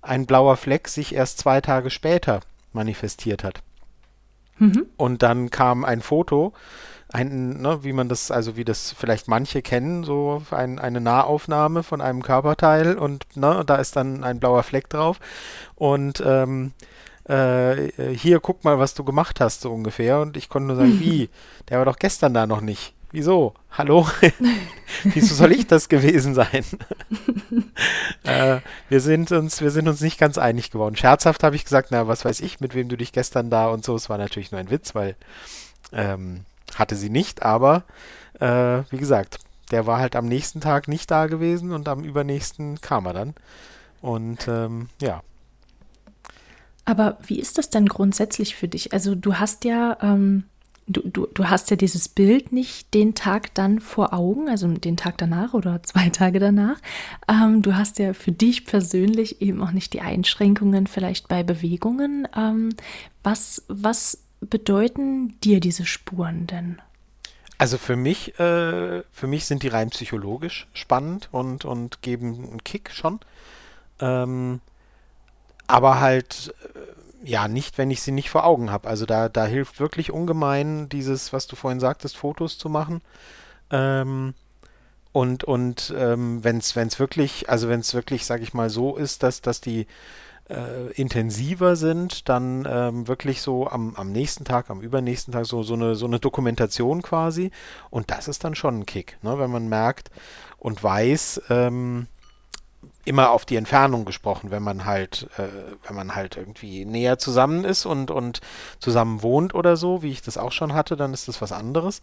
[0.00, 2.40] ein blauer Fleck sich erst zwei Tage später
[2.72, 3.62] manifestiert hat.
[4.62, 4.86] Mhm.
[4.96, 6.52] Und dann kam ein Foto
[7.12, 11.82] ein, ne, wie man das, also wie das vielleicht manche kennen, so ein, eine Nahaufnahme
[11.82, 15.20] von einem Körperteil und ne, da ist dann ein blauer Fleck drauf.
[15.74, 16.72] Und ähm,
[17.28, 20.20] äh, hier, guck mal, was du gemacht hast, so ungefähr.
[20.20, 21.28] Und ich konnte nur sagen, wie?
[21.68, 22.94] Der war doch gestern da noch nicht.
[23.12, 23.52] Wieso?
[23.70, 24.08] Hallo?
[25.04, 26.64] Wieso soll ich das gewesen sein?
[28.24, 30.96] äh, wir, sind uns, wir sind uns nicht ganz einig geworden.
[30.96, 33.84] Scherzhaft habe ich gesagt, na, was weiß ich, mit wem du dich gestern da und
[33.84, 33.94] so.
[33.94, 35.14] Es war natürlich nur ein Witz, weil
[35.92, 37.84] ähm, hatte sie nicht, aber
[38.40, 42.80] äh, wie gesagt, der war halt am nächsten Tag nicht da gewesen und am übernächsten
[42.80, 43.34] kam er dann.
[44.00, 45.22] Und ähm, ja.
[46.86, 48.94] Aber wie ist das denn grundsätzlich für dich?
[48.94, 50.44] Also du hast ja, ähm,
[50.92, 54.96] du, du, du hast ja dieses Bild nicht den Tag dann vor Augen, also den
[54.96, 56.78] Tag danach oder zwei Tage danach.
[57.28, 62.28] Ähm, du hast ja für dich persönlich eben auch nicht die Einschränkungen vielleicht bei Bewegungen.
[62.36, 62.70] Ähm,
[63.22, 66.80] was, was bedeuten dir diese Spuren denn?
[67.58, 72.64] Also für mich, äh, für mich sind die rein psychologisch spannend und, und geben einen
[72.64, 73.20] Kick schon.
[74.00, 74.60] Ähm,
[75.68, 76.78] aber halt, äh,
[77.22, 78.88] ja, nicht, wenn ich sie nicht vor Augen habe.
[78.88, 83.00] Also da, da hilft wirklich ungemein dieses, was du vorhin sagtest, Fotos zu machen.
[83.70, 84.34] Ähm,
[85.12, 89.22] und und ähm, wenn es wirklich, also wenn es wirklich, sag ich mal, so ist,
[89.22, 89.86] dass, dass die
[90.48, 95.62] äh, intensiver sind, dann ähm, wirklich so am, am nächsten Tag, am übernächsten Tag so,
[95.62, 97.50] so, eine, so eine Dokumentation quasi.
[97.90, 99.38] Und das ist dann schon ein Kick, ne?
[99.38, 100.10] wenn man merkt
[100.58, 102.06] und weiß, ähm,
[103.04, 105.48] immer auf die Entfernung gesprochen, wenn man halt, äh,
[105.86, 108.40] wenn man halt irgendwie näher zusammen ist und, und
[108.78, 112.00] zusammen wohnt oder so, wie ich das auch schon hatte, dann ist das was anderes.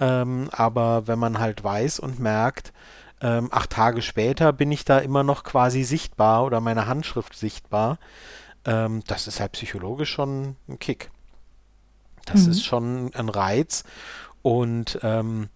[0.00, 2.72] Ähm, aber wenn man halt weiß und merkt,
[3.20, 7.98] ähm, acht Tage später bin ich da immer noch quasi sichtbar oder meine Handschrift sichtbar.
[8.64, 11.10] Ähm, das ist halt psychologisch schon ein Kick.
[12.24, 12.50] Das mhm.
[12.50, 13.84] ist schon ein Reiz.
[14.42, 15.50] Und ähm,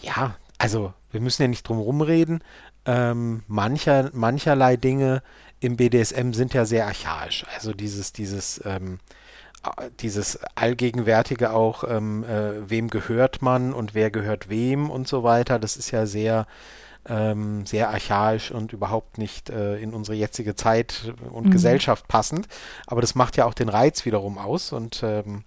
[0.00, 2.42] ja, also wir müssen ja nicht drum rumreden.
[2.90, 5.22] Ähm, mancher, mancherlei Dinge
[5.60, 7.46] im BDSM sind ja sehr archaisch.
[7.54, 8.98] Also dieses, dieses, ähm,
[10.00, 15.60] dieses allgegenwärtige auch, ähm, äh, wem gehört man und wer gehört wem und so weiter,
[15.60, 16.48] das ist ja sehr,
[17.06, 21.50] ähm, sehr archaisch und überhaupt nicht äh, in unsere jetzige Zeit und mhm.
[21.52, 22.48] Gesellschaft passend.
[22.88, 25.44] Aber das macht ja auch den Reiz wiederum aus und ähm,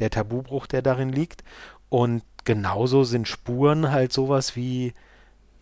[0.00, 1.44] der Tabubruch, der darin liegt.
[1.88, 4.92] Und genauso sind Spuren halt sowas wie,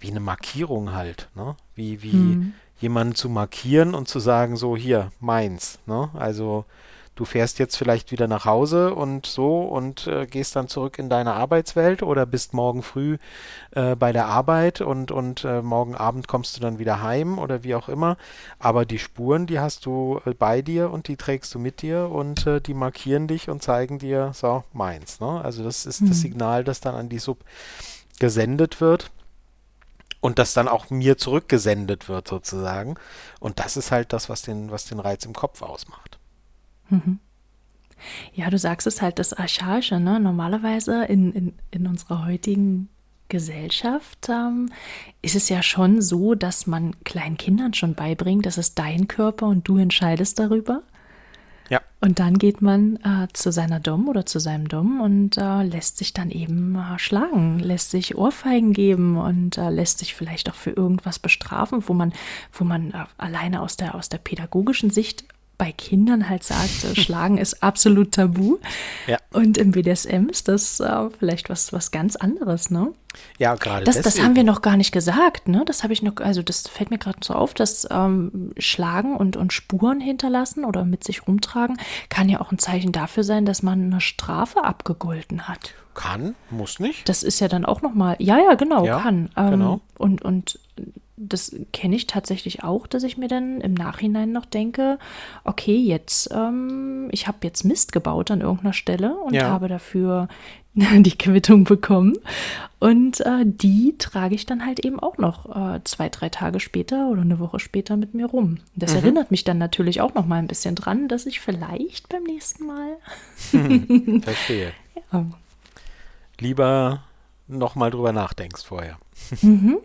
[0.01, 1.57] wie eine Markierung halt, ne?
[1.75, 2.55] Wie, wie mhm.
[2.81, 6.11] jemanden zu markieren und zu sagen, so hier, meins, ne?
[6.15, 6.65] Also
[7.17, 11.09] du fährst jetzt vielleicht wieder nach Hause und so und äh, gehst dann zurück in
[11.09, 13.17] deine Arbeitswelt oder bist morgen früh
[13.73, 17.65] äh, bei der Arbeit und, und äh, morgen Abend kommst du dann wieder heim oder
[17.65, 18.17] wie auch immer.
[18.59, 22.11] Aber die Spuren, die hast du äh, bei dir und die trägst du mit dir
[22.11, 25.19] und äh, die markieren dich und zeigen dir, so, meins.
[25.19, 25.41] Ne?
[25.43, 26.09] Also das ist mhm.
[26.09, 27.39] das Signal, das dann an die Sub
[28.19, 29.11] gesendet wird
[30.27, 32.97] und das dann auch mir zurückgesendet wird sozusagen.
[33.39, 36.19] Und das ist halt das, was den, was den Reiz im Kopf ausmacht.
[36.91, 37.21] Mhm.
[38.35, 40.19] Ja, du sagst es halt, das Archaische, ne?
[40.19, 42.89] Normalerweise in, in, in unserer heutigen
[43.29, 44.73] Gesellschaft ähm,
[45.23, 49.47] ist es ja schon so, dass man kleinen Kindern schon beibringt, das ist dein Körper
[49.47, 50.83] und du entscheidest darüber.
[51.69, 51.81] Ja.
[52.01, 55.99] Und dann geht man äh, zu seiner Dom oder zu seinem Dom und äh, lässt
[55.99, 60.55] sich dann eben äh, schlagen, lässt sich Ohrfeigen geben und äh, lässt sich vielleicht auch
[60.55, 62.13] für irgendwas bestrafen, wo man,
[62.53, 65.25] wo man äh, alleine aus der, aus der pädagogischen Sicht
[65.59, 68.59] bei Kindern halt sagt, äh, Schlagen ist absolut tabu.
[69.07, 69.19] Ja.
[69.33, 72.93] Und im BDSM ist das äh, vielleicht was, was ganz anderes, ne?
[73.39, 75.63] Ja, gerade das, das haben wir noch gar nicht gesagt, ne?
[75.67, 79.37] Das habe ich noch, also das fällt mir gerade so auf, dass ähm, Schlagen und,
[79.37, 83.63] und Spuren hinterlassen oder mit sich rumtragen kann ja auch ein Zeichen dafür sein, dass
[83.63, 85.75] man eine Strafe abgegolten hat.
[85.95, 87.09] Kann, muss nicht.
[87.09, 89.31] Das ist ja dann auch nochmal, ja, ja, genau, ja, kann.
[89.37, 89.81] Ähm, genau.
[89.97, 90.59] Und, und
[91.17, 94.99] das kenne ich tatsächlich auch, dass ich mir dann im Nachhinein noch denke,
[95.45, 99.49] okay, jetzt, ähm, ich habe jetzt Mist gebaut an irgendeiner Stelle und ja.
[99.49, 100.29] habe dafür
[100.75, 102.19] die Quittung bekommen.
[102.79, 107.09] Und äh, die trage ich dann halt eben auch noch äh, zwei, drei Tage später
[107.09, 108.59] oder eine Woche später mit mir rum.
[108.75, 108.99] Das mhm.
[108.99, 112.67] erinnert mich dann natürlich auch noch mal ein bisschen dran, dass ich vielleicht beim nächsten
[112.67, 112.97] Mal.
[113.53, 114.73] Hm, verstehe.
[115.13, 115.25] ja.
[116.41, 117.03] Lieber
[117.49, 118.99] noch mal drüber nachdenkst vorher.
[119.41, 119.79] Mhm.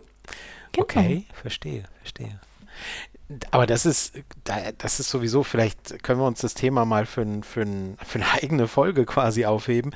[0.72, 0.84] Genau.
[0.84, 2.40] Okay, verstehe, verstehe.
[3.52, 4.14] Aber das ist,
[4.78, 8.68] das ist sowieso, vielleicht können wir uns das Thema mal für, für, für eine eigene
[8.68, 9.96] Folge quasi aufheben,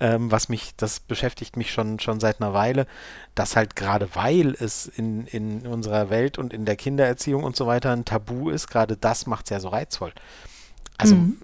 [0.00, 2.86] ähm, was mich, das beschäftigt mich schon, schon seit einer Weile,
[3.34, 7.66] dass halt gerade weil es in, in unserer Welt und in der Kindererziehung und so
[7.66, 10.12] weiter ein Tabu ist, gerade das macht es ja so reizvoll.
[11.02, 11.36] Also mhm.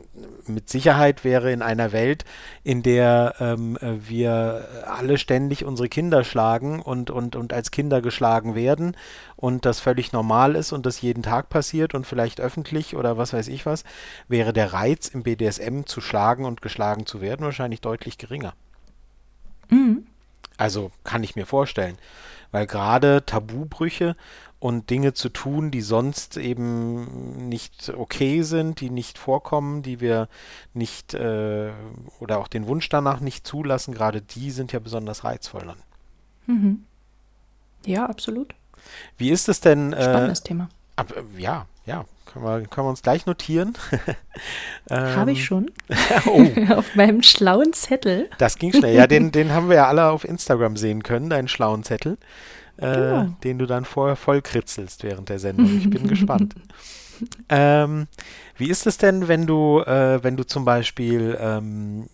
[0.47, 2.25] mit Sicherheit wäre in einer Welt,
[2.63, 8.55] in der ähm, wir alle ständig unsere Kinder schlagen und, und, und als Kinder geschlagen
[8.55, 8.97] werden
[9.35, 13.33] und das völlig normal ist und das jeden Tag passiert und vielleicht öffentlich oder was
[13.33, 13.83] weiß ich was,
[14.29, 18.55] wäre der Reiz im BDSM zu schlagen und geschlagen zu werden wahrscheinlich deutlich geringer.
[19.71, 20.07] Mhm.
[20.59, 21.97] Also kann ich mir vorstellen,
[22.51, 24.15] weil gerade Tabubrüche
[24.61, 30.29] und Dinge zu tun, die sonst eben nicht okay sind, die nicht vorkommen, die wir
[30.75, 31.71] nicht äh,
[32.19, 35.79] oder auch den Wunsch danach nicht zulassen, gerade die sind ja besonders reizvoll dann.
[36.47, 36.85] Mhm.
[37.87, 38.55] Ja, absolut.
[39.17, 39.93] Wie ist es denn?
[39.93, 40.69] Äh, Spannendes Thema.
[40.99, 43.75] Ab, äh, ja, ja, können wir, können wir uns gleich notieren.
[44.91, 45.71] ähm, Habe ich schon.
[46.27, 46.47] oh.
[46.75, 48.29] auf meinem schlauen Zettel.
[48.39, 48.95] Das ging schnell.
[48.95, 52.19] Ja, den, den haben wir ja alle auf Instagram sehen können, deinen schlauen Zettel
[52.79, 53.27] äh, genau.
[53.45, 55.79] den du dann vorher voll kritzelst während der Sendung.
[55.79, 56.55] Ich bin gespannt.
[57.49, 58.07] Ähm,
[58.57, 62.07] wie ist es denn, wenn du, äh, wenn du zum Beispiel ähm,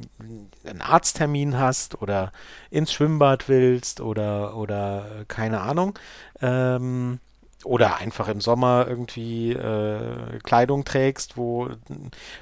[0.66, 2.32] einen Arzttermin hast oder
[2.70, 5.98] ins Schwimmbad willst oder, oder äh, keine Ahnung,
[6.40, 7.20] ähm,
[7.64, 11.70] oder einfach im Sommer irgendwie äh, Kleidung trägst, wo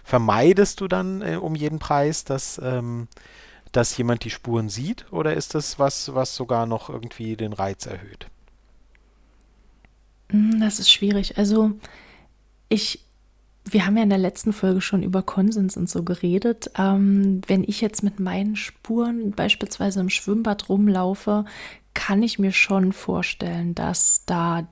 [0.04, 3.08] vermeidest du dann äh, um jeden Preis, dass ähm,
[3.72, 7.86] dass jemand die Spuren sieht oder ist das was, was sogar noch irgendwie den Reiz
[7.86, 8.26] erhöht?
[10.28, 11.38] Hm, das ist schwierig.
[11.38, 11.72] Also
[12.68, 13.04] ich,
[13.64, 16.70] wir haben ja in der letzten Folge schon über Konsens und so geredet.
[16.76, 21.46] Ähm, wenn ich jetzt mit meinen Spuren beispielsweise im Schwimmbad rumlaufe,
[21.94, 24.66] kann ich mir schon vorstellen, dass da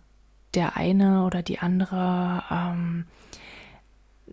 [0.55, 3.05] der eine oder die andere ähm,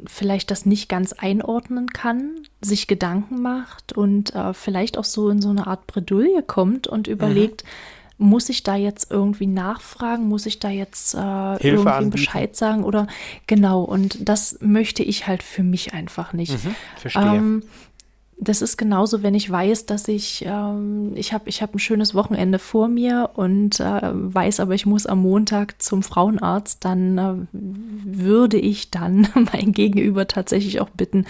[0.05, 5.41] vielleicht das nicht ganz einordnen kann, sich Gedanken macht und äh, vielleicht auch so in
[5.41, 7.63] so eine Art Bredouille kommt und überlegt,
[8.17, 10.27] muss ich da jetzt irgendwie nachfragen?
[10.27, 12.09] Muss ich da jetzt äh, irgendwie anbieten.
[12.09, 12.83] Bescheid sagen?
[12.83, 13.07] Oder
[13.45, 16.63] genau, und das möchte ich halt für mich einfach nicht.
[16.63, 17.35] Mhm, verstehe.
[17.35, 17.63] Ähm,
[18.39, 22.13] das ist genauso, wenn ich weiß, dass ich, ähm, ich habe ich hab ein schönes
[22.13, 27.33] Wochenende vor mir und äh, weiß aber, ich muss am Montag zum Frauenarzt, dann äh,
[27.51, 31.25] würde ich dann mein Gegenüber tatsächlich auch bitten,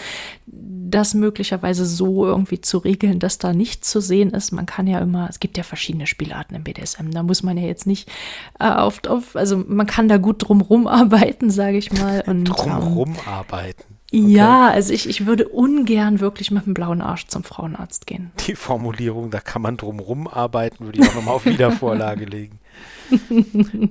[0.46, 4.52] das möglicherweise so irgendwie zu regeln, dass da nichts zu sehen ist.
[4.52, 7.66] Man kann ja immer, es gibt ja verschiedene Spielarten im BDSM, da muss man ja
[7.66, 8.10] jetzt nicht
[8.60, 12.24] äh, oft auf, also man kann da gut drumrum arbeiten, sage ich mal.
[12.28, 13.16] Und, Drumrum
[14.14, 14.30] arbeiten.
[14.30, 18.32] ja, also ich, ich würde ungern wirklich mit dem blauen Arsch zum Frauenarzt gehen.
[18.48, 22.60] Die Formulierung, da kann man drumrum arbeiten, würde ich auch nochmal auf Wiedervorlage legen.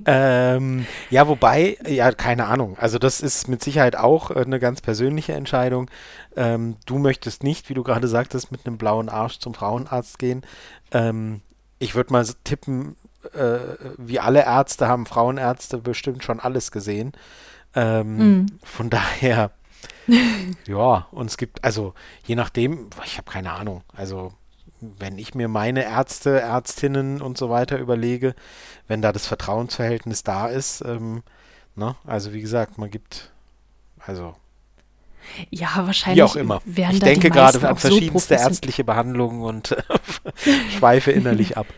[0.05, 2.77] ähm, ja, wobei, ja, keine Ahnung.
[2.79, 5.89] Also das ist mit Sicherheit auch äh, eine ganz persönliche Entscheidung.
[6.35, 10.41] Ähm, du möchtest nicht, wie du gerade sagtest, mit einem blauen Arsch zum Frauenarzt gehen.
[10.91, 11.41] Ähm,
[11.79, 12.95] ich würde mal tippen,
[13.33, 13.57] äh,
[13.97, 17.11] wie alle Ärzte haben Frauenärzte bestimmt schon alles gesehen.
[17.75, 18.45] Ähm, Mhm.
[18.63, 19.51] Von daher,
[20.67, 21.93] ja, und es gibt, also
[22.25, 23.83] je nachdem, ich habe keine Ahnung.
[23.93, 24.33] Also
[24.79, 28.35] wenn ich mir meine Ärzte, Ärztinnen und so weiter überlege,
[28.87, 31.23] wenn da das Vertrauensverhältnis da ist, ähm,
[31.75, 33.31] ne, also wie gesagt, man gibt,
[33.99, 34.35] also
[35.49, 36.61] Ja, wahrscheinlich wie auch immer.
[36.65, 39.75] Ich denke gerade an so verschiedenste profession- ärztliche Behandlungen und
[40.77, 41.67] schweife innerlich ab.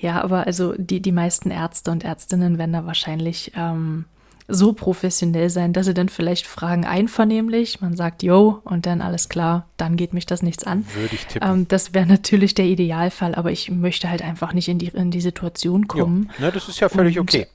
[0.00, 4.06] Ja, aber also die, die meisten Ärzte und Ärztinnen werden da wahrscheinlich ähm,
[4.50, 9.28] so professionell sein, dass sie dann vielleicht fragen einvernehmlich, man sagt yo und dann alles
[9.28, 10.86] klar, dann geht mich das nichts an.
[10.94, 11.48] Würde ich tippen.
[11.48, 15.10] Ähm, das wäre natürlich der Idealfall, aber ich möchte halt einfach nicht in die, in
[15.10, 15.86] die Situation ja.
[15.88, 16.30] kommen.
[16.38, 17.46] Ne, das ist ja völlig Und- okay.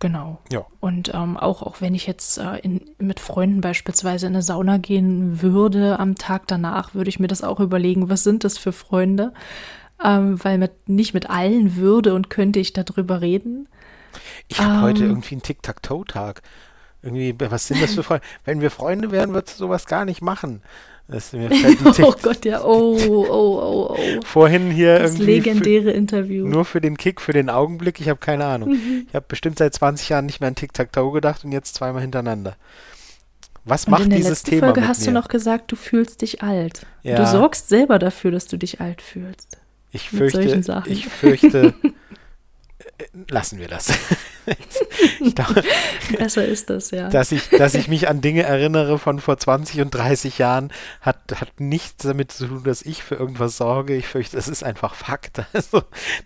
[0.00, 0.38] Genau.
[0.50, 0.64] Ja.
[0.80, 4.78] Und ähm, auch, auch wenn ich jetzt äh, in, mit Freunden beispielsweise in eine Sauna
[4.78, 8.72] gehen würde am Tag danach, würde ich mir das auch überlegen, was sind das für
[8.72, 9.34] Freunde?
[10.02, 13.68] Ähm, weil mit, nicht mit allen würde und könnte ich darüber reden.
[14.48, 15.10] Ich habe heute Ähm.
[15.10, 16.42] irgendwie einen Tic-Tac-Toe-Tag.
[17.02, 18.24] Irgendwie, was sind das für Freunde?
[18.44, 20.62] Wenn wir Freunde wären, würdest du sowas gar nicht machen.
[21.08, 21.50] Das, mir
[22.02, 24.20] Oh Gott, ja, oh, oh, oh, oh.
[24.24, 26.46] vorhin hier Das irgendwie für, legendäre Interview.
[26.46, 28.00] nur für den Kick, für den Augenblick.
[28.00, 28.70] Ich habe keine Ahnung.
[28.70, 29.06] Mhm.
[29.08, 32.56] Ich habe bestimmt seit 20 Jahren nicht mehr an Tic-Tac-Toe gedacht und jetzt zweimal hintereinander.
[33.64, 35.06] Was und macht in der dieses letzten Thema Folge hast mir?
[35.06, 36.86] du noch gesagt, du fühlst dich alt.
[37.02, 37.16] Ja.
[37.16, 39.58] Du sorgst selber dafür, dass du dich alt fühlst.
[39.92, 41.74] ich fürchte, ich fürchte,
[43.28, 43.88] lassen wir das.
[45.20, 45.62] ich glaube,
[46.16, 47.08] Besser ist das, ja.
[47.08, 51.18] dass ich, dass ich mich an Dinge erinnere von vor 20 und 30 Jahren, hat,
[51.40, 53.94] hat nichts damit zu tun, dass ich für irgendwas sorge.
[53.96, 55.42] Ich fürchte, das ist einfach Fakt.
[55.52, 55.82] Also,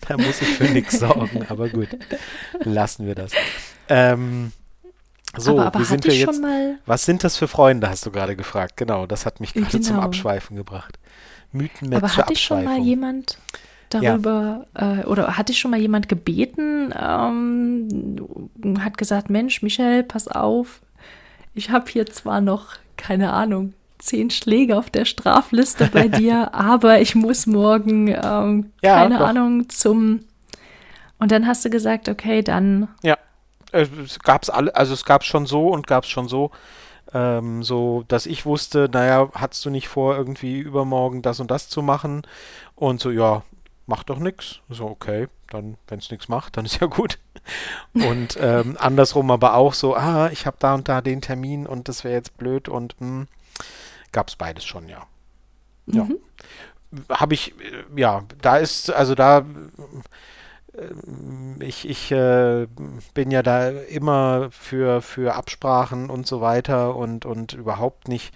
[0.06, 1.46] da muss ich für nichts sorgen.
[1.48, 1.88] Aber gut,
[2.60, 3.32] lassen wir das.
[3.88, 4.52] Ähm,
[5.36, 6.40] so, aber aber wie sind wir jetzt?
[6.86, 8.76] Was sind das für Freunde, hast du gerade gefragt.
[8.76, 10.06] Genau, das hat mich gerade zum Genau.
[10.06, 10.98] Abschweifen gebracht.
[11.52, 12.84] Aber Mythenmetzger hatte ich schon mal Abschweifung.
[12.86, 13.38] jemand
[13.94, 17.88] darüber, äh, oder hatte ich schon mal jemand gebeten, ähm,
[18.80, 20.80] hat gesagt, Mensch, Michelle, pass auf,
[21.54, 27.00] ich habe hier zwar noch, keine Ahnung, zehn Schläge auf der Strafliste bei dir, aber
[27.00, 29.26] ich muss morgen, ähm, Ja, keine doch.
[29.26, 30.20] Ahnung, zum...
[31.18, 33.16] Und dann hast du gesagt, okay, dann Ja,
[33.72, 36.50] äh, es gab's alle, also es gab schon so und gab es schon so,
[37.14, 41.68] ähm, so, dass ich wusste, naja, hattest du nicht vor, irgendwie übermorgen das und das
[41.68, 42.22] zu machen?
[42.74, 43.42] Und so, ja,
[43.86, 44.60] macht doch nix.
[44.68, 47.18] So, okay, dann, wenn es nichts macht, dann ist ja gut.
[47.92, 51.88] Und ähm, andersrum aber auch so, ah, ich habe da und da den Termin und
[51.88, 53.28] das wäre jetzt blöd und hm,
[54.12, 55.06] gab es beides schon, ja.
[55.86, 56.04] Ja.
[56.04, 56.18] Mhm.
[57.10, 59.44] Habe ich, äh, ja, da ist, also da
[61.60, 62.66] ich, ich äh,
[63.14, 68.34] bin ja da immer für, für Absprachen und so weiter und, und überhaupt nicht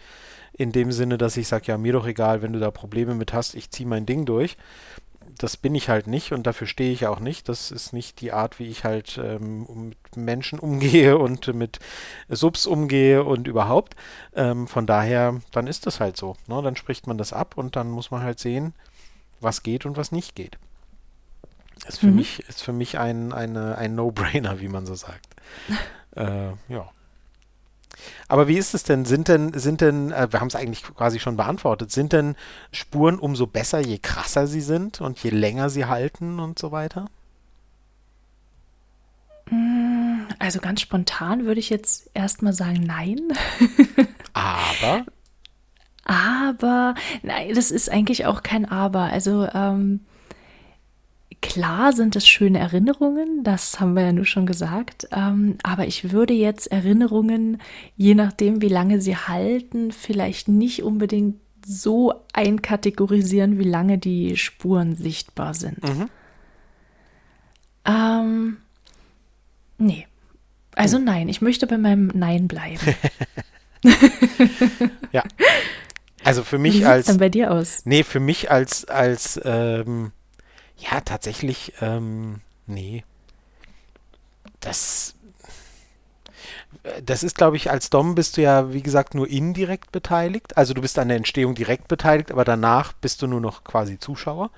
[0.53, 3.33] in dem Sinne, dass ich sage, ja, mir doch egal, wenn du da Probleme mit
[3.33, 4.57] hast, ich ziehe mein Ding durch.
[5.39, 7.49] Das bin ich halt nicht und dafür stehe ich auch nicht.
[7.49, 11.79] Das ist nicht die Art, wie ich halt ähm, mit Menschen umgehe und mit
[12.29, 13.95] Subs umgehe und überhaupt.
[14.35, 16.37] Ähm, von daher, dann ist das halt so.
[16.49, 16.61] Ne?
[16.63, 18.75] Dann spricht man das ab und dann muss man halt sehen,
[19.41, 20.59] was geht und was nicht geht.
[21.87, 22.17] Ist für Mhm.
[22.17, 25.27] mich, ist für mich ein, eine, ein No-Brainer, wie man so sagt.
[26.17, 26.91] äh, ja.
[28.29, 29.05] Aber wie ist es denn?
[29.05, 32.37] Sind denn, sind denn, äh, wir haben es eigentlich quasi schon beantwortet, sind denn
[32.73, 37.07] Spuren umso besser, je krasser sie sind und je länger sie halten und so weiter?
[40.39, 43.21] Also ganz spontan würde ich jetzt erstmal sagen, nein.
[44.33, 45.05] Aber,
[46.05, 49.05] Aber, nein, das ist eigentlich auch kein Aber.
[49.05, 50.01] Also, ähm,
[51.41, 55.09] klar sind es schöne Erinnerungen, das haben wir ja nur schon gesagt.
[55.13, 57.61] Ähm, aber ich würde jetzt Erinnerungen,
[57.97, 64.95] je nachdem, wie lange sie halten, vielleicht nicht unbedingt so einkategorisieren, wie lange die Spuren
[64.95, 65.83] sichtbar sind.
[65.83, 66.09] Mhm.
[67.85, 68.57] Ähm,
[69.79, 70.07] nee.
[70.75, 72.95] Also nein, ich möchte bei meinem Nein bleiben.
[75.13, 75.25] ja.
[76.25, 77.07] Also für mich Wie als.
[77.07, 77.83] dann bei dir aus?
[77.85, 80.13] Nee, für mich als, als ähm,
[80.79, 83.05] ja, tatsächlich, ähm, nee.
[84.61, 85.15] Das,
[87.05, 90.57] das ist, glaube ich, als Dom bist du ja, wie gesagt, nur indirekt beteiligt.
[90.57, 93.99] Also du bist an der Entstehung direkt beteiligt, aber danach bist du nur noch quasi
[93.99, 94.51] Zuschauer.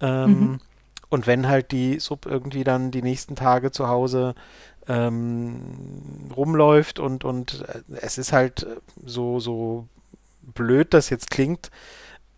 [0.00, 0.60] Ähm, mhm.
[1.08, 4.34] Und wenn halt die Sub irgendwie dann die nächsten Tage zu Hause
[4.86, 8.66] ähm, rumläuft und, und äh, es ist halt
[9.04, 9.88] so, so
[10.42, 11.70] blöd das jetzt klingt,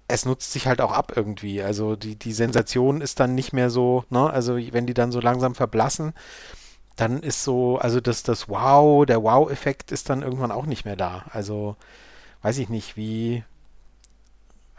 [0.09, 1.63] es nutzt sich halt auch ab irgendwie.
[1.63, 4.31] Also die, die Sensation ist dann nicht mehr so, ne?
[4.31, 6.13] Also wenn die dann so langsam verblassen,
[6.97, 10.97] dann ist so, also das, das Wow, der Wow-Effekt ist dann irgendwann auch nicht mehr
[10.97, 11.25] da.
[11.31, 11.77] Also
[12.43, 13.45] weiß ich nicht, wie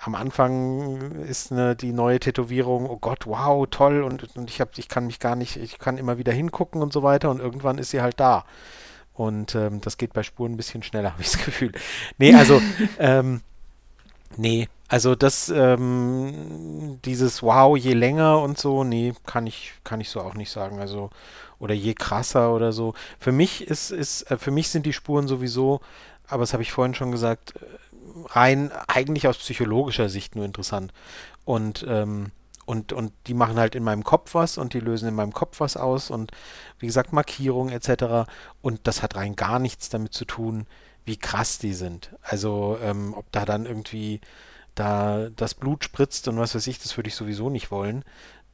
[0.06, 4.72] am Anfang ist eine, die neue Tätowierung, oh Gott, wow, toll und, und ich habe,
[4.76, 7.78] ich kann mich gar nicht, ich kann immer wieder hingucken und so weiter und irgendwann
[7.78, 8.46] ist sie halt da.
[9.14, 11.72] Und ähm, das geht bei Spuren ein bisschen schneller, habe ich das Gefühl.
[12.18, 12.62] Nee, also,
[13.00, 13.42] ähm,
[14.38, 20.10] nee, also das, ähm, dieses Wow, je länger und so, nee, kann ich, kann ich
[20.10, 20.80] so auch nicht sagen.
[20.80, 21.10] Also,
[21.60, 22.94] oder je krasser oder so.
[23.20, 25.82] Für mich ist, ist, äh, für mich sind die Spuren sowieso,
[26.28, 27.60] aber das habe ich vorhin schon gesagt, äh,
[28.28, 30.94] rein eigentlich aus psychologischer Sicht nur interessant.
[31.46, 32.32] Und ähm,
[32.66, 35.60] und, und die machen halt in meinem Kopf was und die lösen in meinem Kopf
[35.60, 36.32] was aus und
[36.80, 38.30] wie gesagt Markierungen etc.
[38.62, 40.66] Und das hat rein gar nichts damit zu tun,
[41.06, 42.12] wie krass die sind.
[42.22, 44.22] Also ähm, ob da dann irgendwie
[44.76, 48.04] da das Blut spritzt und was weiß ich, das würde ich sowieso nicht wollen.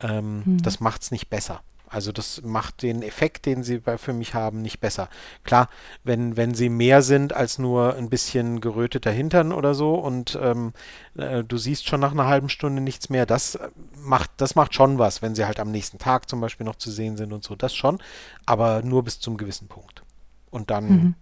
[0.02, 0.62] Ähm, hm.
[0.62, 1.62] Das macht es nicht besser.
[1.92, 5.10] Also das macht den Effekt, den sie bei, für mich haben, nicht besser.
[5.44, 5.70] Klar,
[6.04, 10.74] wenn, wenn sie mehr sind als nur ein bisschen geröteter Hintern oder so und ähm,
[11.18, 13.58] äh, du siehst schon nach einer halben Stunde nichts mehr, das
[13.96, 16.92] macht, das macht schon was, wenn sie halt am nächsten Tag zum Beispiel noch zu
[16.92, 17.98] sehen sind und so, das schon,
[18.46, 20.04] aber nur bis zum gewissen Punkt.
[20.52, 21.16] Und dann, mhm.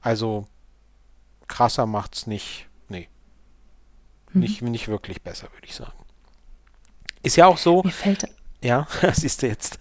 [0.00, 0.46] Also
[1.48, 3.08] krasser macht's nicht, nee.
[4.32, 4.40] Mhm.
[4.40, 5.92] Nicht, nicht wirklich besser, würde ich sagen.
[7.22, 7.82] Ist ja auch so.
[7.82, 8.24] Mir fällt.
[8.62, 9.78] Ja, siehst du jetzt.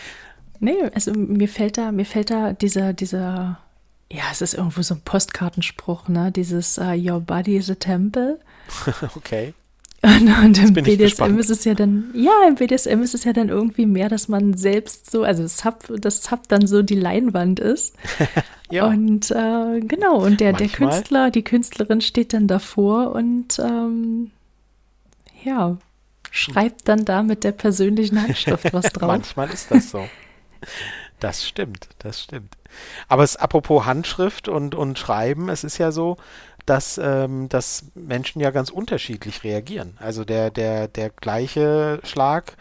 [0.60, 3.58] nee, also mir fällt da, mir fällt da dieser, dieser,
[4.10, 6.30] ja, es ist irgendwo so ein Postkartenspruch, ne?
[6.30, 8.38] Dieses uh, Your body is a temple.
[9.16, 9.54] okay.
[10.02, 13.48] Und, und im BDSM ist es ja dann, ja, im BDSM ist es ja dann
[13.48, 17.60] irgendwie mehr, dass man selbst so, also das Sub, das Sub dann so die Leinwand
[17.60, 17.96] ist.
[18.70, 18.86] ja.
[18.86, 24.30] Und äh, genau, und der, der Künstler, die Künstlerin steht dann davor und ähm,
[25.42, 25.78] ja,
[26.30, 29.08] schreibt dann da mit der persönlichen Handschrift was drauf.
[29.08, 30.06] Manchmal ist das so.
[31.20, 32.56] Das stimmt, das stimmt.
[33.08, 36.18] Aber es apropos Handschrift und, und Schreiben, es ist ja so,
[36.66, 39.96] dass, ähm, dass Menschen ja ganz unterschiedlich reagieren.
[39.98, 42.56] Also der, der, der gleiche Schlag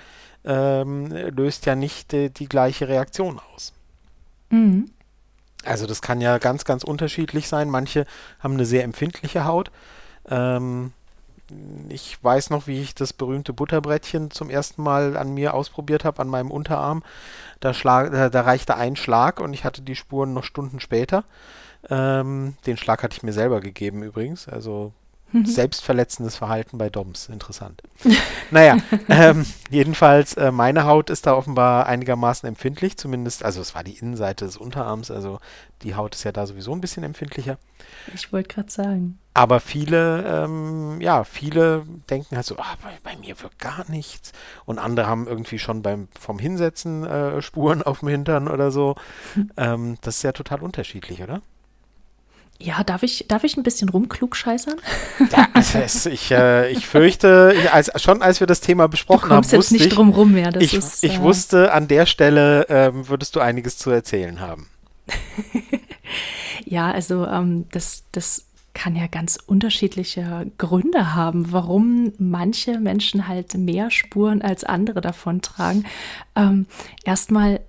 [0.45, 3.73] ähm, löst ja nicht äh, die gleiche Reaktion aus.
[4.49, 4.91] Mhm.
[5.65, 7.69] Also das kann ja ganz, ganz unterschiedlich sein.
[7.69, 8.05] Manche
[8.39, 9.71] haben eine sehr empfindliche Haut.
[10.29, 10.93] Ähm,
[11.89, 16.21] ich weiß noch, wie ich das berühmte Butterbrettchen zum ersten Mal an mir ausprobiert habe,
[16.21, 17.03] an meinem Unterarm.
[17.59, 21.23] Da, schlag, da, da, reichte ein Schlag und ich hatte die Spuren noch Stunden später.
[21.89, 24.47] Ähm, den Schlag hatte ich mir selber gegeben übrigens.
[24.47, 24.93] Also
[25.35, 25.45] Mhm.
[25.45, 27.27] Selbstverletzendes Verhalten bei Doms.
[27.27, 27.81] Interessant.
[28.51, 28.77] naja,
[29.09, 33.97] ähm, jedenfalls, äh, meine Haut ist da offenbar einigermaßen empfindlich, zumindest, also es war die
[33.97, 35.39] Innenseite des Unterarms, also
[35.81, 37.57] die Haut ist ja da sowieso ein bisschen empfindlicher.
[38.13, 39.19] Ich wollte gerade sagen.
[39.33, 44.31] Aber viele, ähm, ja, viele denken halt so, ah, bei, bei, mir wirkt gar nichts.
[44.63, 48.95] Und andere haben irgendwie schon beim vom Hinsetzen äh, Spuren auf dem Hintern oder so.
[49.57, 51.41] Ähm, das ist ja total unterschiedlich, oder?
[52.59, 54.75] Ja, darf ich, darf ich ein bisschen rumklugscheißern?
[55.31, 59.45] Ja, also ich, äh, ich fürchte, ich, als, schon als wir das Thema besprochen haben,
[59.49, 60.51] jetzt nicht ich, drum rum mehr.
[60.51, 64.39] Das ich, ist, ich äh, wusste, an der Stelle ähm, würdest du einiges zu erzählen
[64.39, 64.69] haben.
[66.65, 73.55] ja, also ähm, das, das kann ja ganz unterschiedliche Gründe haben, warum manche Menschen halt
[73.55, 75.85] mehr Spuren als andere davon tragen.
[76.35, 76.67] Ähm,
[77.03, 77.61] erstmal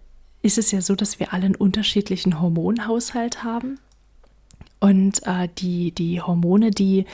[0.43, 3.79] ist es ja so, dass wir alle einen unterschiedlichen Hormonhaushalt haben.
[4.81, 7.07] Und äh, die, die Hormone, die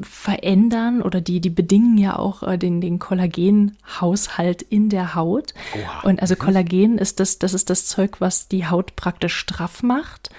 [0.00, 5.52] verändern oder die, die bedingen ja auch äh, den, den Kollagenhaushalt in der Haut.
[5.74, 6.00] Oha.
[6.02, 6.38] Und also mhm.
[6.38, 10.30] Kollagen ist das, das ist das Zeug, was die Haut praktisch straff macht.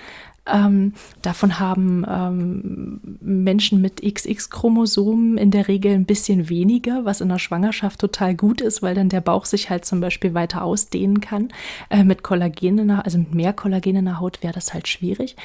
[0.47, 7.29] Ähm, davon haben ähm, Menschen mit XX-Chromosomen in der Regel ein bisschen weniger, was in
[7.29, 11.21] der Schwangerschaft total gut ist, weil dann der Bauch sich halt zum Beispiel weiter ausdehnen
[11.21, 11.49] kann.
[11.91, 14.87] Äh, mit Kollagen in der, also mit mehr Kollagen in der Haut wäre das halt
[14.87, 15.35] schwierig.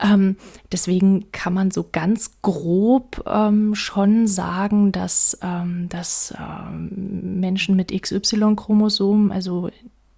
[0.00, 0.36] Ähm,
[0.72, 7.92] deswegen kann man so ganz grob ähm, schon sagen, dass, ähm, dass ähm, Menschen mit
[7.92, 9.70] XY-Chromosomen, also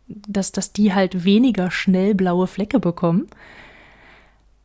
[0.08, 3.28] dass, dass die halt weniger schnell blaue Flecke bekommen.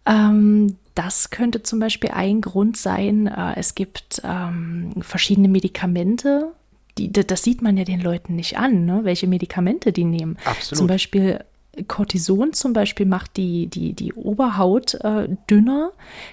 [0.07, 3.27] Ähm, das könnte zum Beispiel ein Grund sein.
[3.27, 6.53] Äh, es gibt ähm, verschiedene Medikamente.
[6.97, 9.01] Die, das sieht man ja den Leuten nicht an, ne?
[9.03, 10.37] welche Medikamente die nehmen.
[10.45, 10.77] Absolut.
[10.77, 11.43] Zum Beispiel
[11.87, 15.91] Cortison zum Beispiel macht die, die, die Oberhaut äh, dünner.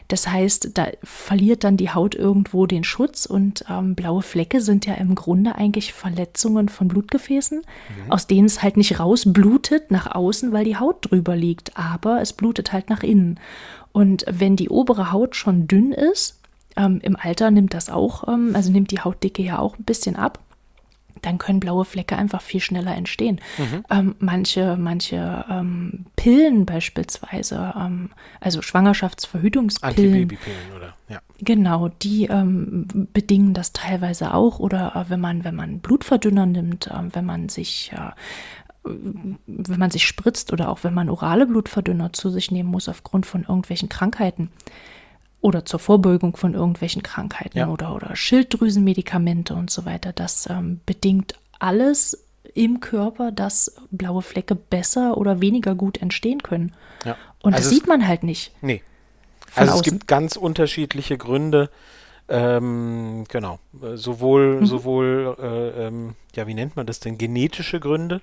[0.09, 4.87] Das heißt, da verliert dann die Haut irgendwo den Schutz und ähm, blaue Flecke sind
[4.87, 8.13] ja im Grunde eigentlich Verletzungen von Blutgefäßen, mhm.
[8.13, 12.33] aus denen es halt nicht rausblutet nach außen, weil die Haut drüber liegt, aber es
[12.33, 13.39] blutet halt nach innen.
[13.93, 16.41] Und wenn die obere Haut schon dünn ist,
[16.77, 20.17] ähm, im Alter nimmt das auch, ähm, also nimmt die Hautdicke ja auch ein bisschen
[20.17, 20.41] ab
[21.23, 23.41] dann können blaue Flecke einfach viel schneller entstehen.
[23.59, 23.85] Mhm.
[23.91, 28.11] Ähm, manche manche ähm, Pillen beispielsweise, ähm,
[28.41, 30.15] also Schwangerschaftsverhütungspillen.
[30.15, 30.95] Antibabypillen, oder?
[31.09, 31.21] Ja.
[31.39, 34.59] Genau, die ähm, bedingen das teilweise auch.
[34.59, 38.11] Oder äh, wenn man, wenn man Blutverdünner nimmt, äh, wenn man sich äh,
[38.85, 43.25] wenn man sich spritzt oder auch wenn man orale Blutverdünner zu sich nehmen muss aufgrund
[43.25, 44.51] von irgendwelchen Krankheiten,
[45.45, 47.69] oder zur Vorbeugung von irgendwelchen Krankheiten ja.
[47.69, 50.15] oder, oder Schilddrüsenmedikamente und so weiter.
[50.15, 52.25] Das ähm, bedingt alles
[52.55, 56.73] im Körper, dass blaue Flecke besser oder weniger gut entstehen können.
[57.05, 57.19] Ja.
[57.43, 58.53] Und also das sieht man halt nicht.
[58.63, 58.83] Nee.
[59.55, 59.85] Also außen.
[59.85, 61.69] es gibt ganz unterschiedliche Gründe.
[62.27, 63.59] Ähm, genau.
[63.97, 64.67] Sowohl, mhm.
[64.67, 67.19] sowohl äh, ähm, ja, wie nennt man das denn?
[67.19, 68.23] Genetische Gründe.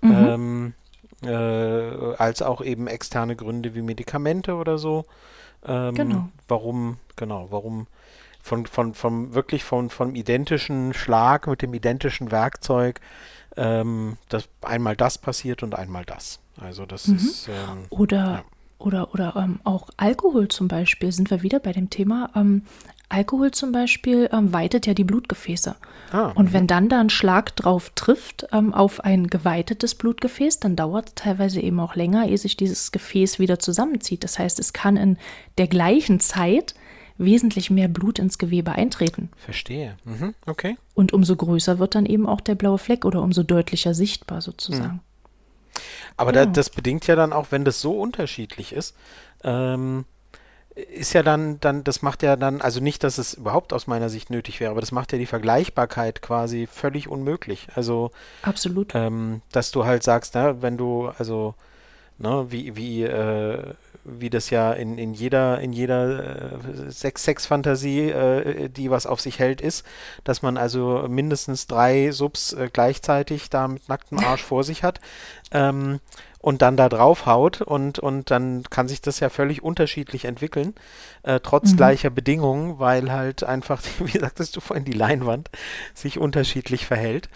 [0.00, 0.74] Mhm.
[1.22, 5.04] Ähm, äh, als auch eben externe Gründe wie Medikamente oder so.
[5.64, 6.28] Ähm, genau.
[6.48, 7.86] Warum, genau, warum
[8.40, 13.00] von, von, vom wirklich von, vom identischen Schlag mit dem identischen Werkzeug
[13.56, 16.40] ähm, dass einmal das passiert und einmal das.
[16.56, 17.16] Also das mhm.
[17.16, 17.48] ist.
[17.48, 18.44] Ähm, oder, ja.
[18.78, 22.30] oder, oder ähm, auch Alkohol zum Beispiel, sind wir wieder bei dem Thema.
[23.10, 25.74] Alkohol zum Beispiel ähm, weitet ja die Blutgefäße.
[26.12, 30.76] Ah, und wenn dann da ein Schlag drauf trifft ähm, auf ein geweitetes Blutgefäß, dann
[30.76, 34.24] dauert es teilweise eben auch länger, ehe sich dieses Gefäß wieder zusammenzieht.
[34.24, 35.18] Das heißt, es kann in
[35.58, 36.74] der gleichen Zeit
[37.18, 39.28] wesentlich mehr Blut ins Gewebe eintreten.
[39.36, 39.96] Verstehe.
[40.04, 40.76] Mhm, okay.
[40.94, 44.94] Und umso größer wird dann eben auch der blaue Fleck oder umso deutlicher sichtbar sozusagen.
[44.94, 45.00] Mhm.
[46.16, 46.44] Aber genau.
[46.46, 48.96] da, das bedingt ja dann auch, wenn das so unterschiedlich ist,
[49.42, 50.04] ähm,
[50.74, 54.08] ist ja dann, dann, das macht ja dann, also nicht, dass es überhaupt aus meiner
[54.08, 57.68] Sicht nötig wäre, aber das macht ja die Vergleichbarkeit quasi völlig unmöglich.
[57.74, 58.12] Also
[58.42, 61.54] absolut, ähm, dass du halt sagst, na, wenn du, also,
[62.18, 68.68] ne, wie, wie, äh, wie das ja in, in jeder, in jeder äh, Sex-Sex-Fantasie, äh,
[68.68, 69.84] die was auf sich hält, ist,
[70.24, 75.00] dass man also mindestens drei Subs äh, gleichzeitig da mit nacktem Arsch vor sich hat.
[75.50, 76.00] Ähm,
[76.40, 80.74] und dann da drauf haut und, und dann kann sich das ja völlig unterschiedlich entwickeln,
[81.22, 81.76] äh, trotz mhm.
[81.76, 85.50] gleicher Bedingungen, weil halt einfach, wie sagtest du vorhin, die Leinwand
[85.94, 87.28] sich unterschiedlich verhält.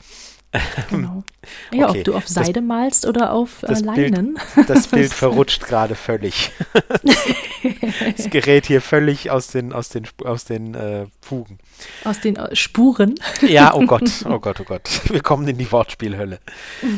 [0.91, 1.25] Genau.
[1.73, 1.99] Ja, okay.
[1.99, 4.39] ob du auf Seide das, malst oder auf äh, Leinen.
[4.55, 6.53] Bild, das Bild verrutscht gerade völlig.
[8.17, 11.59] das gerät hier völlig aus den, aus den, aus den äh, Fugen.
[12.05, 13.17] Aus den äh, Spuren.
[13.43, 14.89] Ja, oh Gott, oh Gott, oh Gott.
[15.11, 16.39] Wir kommen in die Wortspielhölle.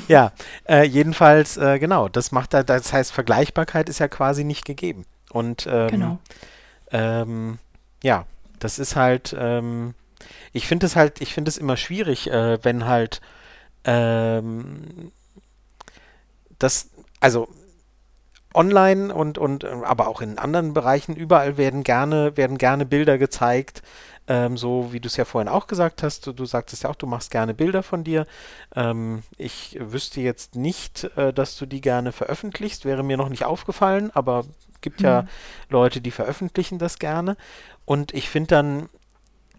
[0.08, 0.32] Ja,
[0.68, 5.06] äh, jedenfalls, äh, genau, das macht da, das heißt, Vergleichbarkeit ist ja quasi nicht gegeben.
[5.30, 6.18] Und ähm, genau.
[6.92, 7.58] Ähm,
[8.02, 8.26] ja,
[8.58, 9.94] das ist halt, ähm,
[10.52, 13.20] ich finde es halt, ich finde es immer schwierig, äh, wenn halt
[13.86, 15.12] ähm,
[16.58, 17.48] das, also
[18.54, 23.82] online und, und aber auch in anderen Bereichen, überall werden gerne, werden gerne Bilder gezeigt,
[24.28, 26.26] ähm, so wie du es ja vorhin auch gesagt hast.
[26.26, 28.26] Du, du, sagtest ja auch, du machst gerne Bilder von dir.
[28.74, 33.44] Ähm, ich wüsste jetzt nicht, äh, dass du die gerne veröffentlichst, wäre mir noch nicht
[33.44, 34.44] aufgefallen, aber
[34.80, 35.06] gibt mhm.
[35.06, 35.24] ja
[35.68, 37.36] Leute, die veröffentlichen das gerne.
[37.84, 38.88] Und ich finde dann,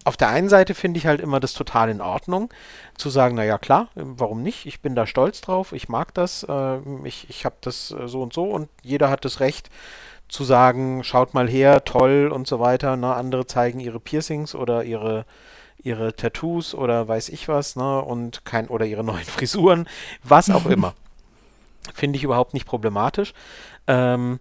[0.04, 2.52] auf der einen Seite finde ich halt immer das total in Ordnung,
[2.96, 4.66] zu sagen, naja klar, warum nicht?
[4.66, 8.22] Ich bin da stolz drauf, ich mag das, äh, ich, ich habe das äh, so
[8.22, 9.70] und so und jeder hat das Recht
[10.28, 12.96] zu sagen, schaut mal her, toll und so weiter.
[12.96, 13.14] Ne?
[13.14, 15.24] Andere zeigen ihre Piercings oder ihre
[15.80, 18.02] ihre Tattoos oder weiß ich was, ne?
[18.02, 19.88] Und kein oder ihre neuen Frisuren,
[20.22, 20.94] was auch immer.
[21.94, 23.32] Finde ich überhaupt nicht problematisch.
[23.86, 24.40] Ähm,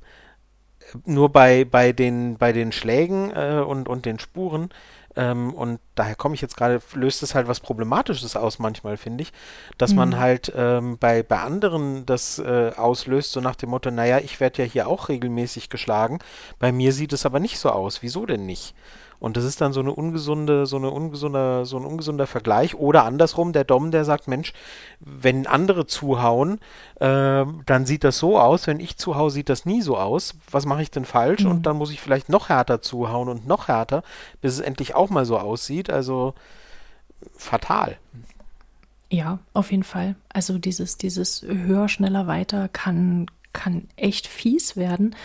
[1.06, 4.70] nur bei, bei, den, bei den Schlägen äh, und, und den Spuren
[5.18, 9.24] Ähm, und daher komme ich jetzt gerade, löst es halt was Problematisches aus manchmal, finde
[9.24, 9.34] ich,
[9.80, 9.98] dass mhm.
[9.98, 14.40] man halt ähm, bei, bei anderen das äh, auslöst, so nach dem Motto, naja, ich
[14.40, 16.20] werde ja hier auch regelmäßig geschlagen,
[16.60, 18.04] bei mir sieht es aber nicht so aus.
[18.04, 18.76] Wieso denn nicht?
[19.20, 22.76] Und das ist dann so eine ungesunde, so eine ungesunde, so ein ungesunder Vergleich.
[22.76, 24.54] Oder andersrum, der Dom, der sagt, Mensch,
[25.00, 26.60] wenn andere zuhauen,
[27.00, 28.68] äh, dann sieht das so aus.
[28.68, 30.36] Wenn ich zuhaue, sieht das nie so aus.
[30.52, 31.44] Was mache ich denn falsch?
[31.44, 31.52] Mhm.
[31.52, 34.04] Und dann muss ich vielleicht noch härter zuhauen und noch härter,
[34.42, 35.90] bis es endlich auch mal so aussieht.
[35.90, 36.34] Also
[37.36, 37.98] fatal.
[39.10, 40.16] Ja, auf jeden Fall.
[40.30, 45.16] Also dieses, dieses höher, schneller, weiter kann, kann echt fies werden.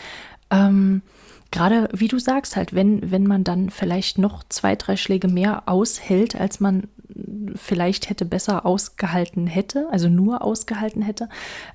[0.51, 1.03] Ähm,
[1.53, 5.65] gerade wie du sagst, halt, wenn, wenn man dann vielleicht noch zwei, drei Schläge mehr
[5.67, 6.89] aushält, als man
[7.55, 11.29] vielleicht hätte besser ausgehalten hätte, also nur ausgehalten hätte,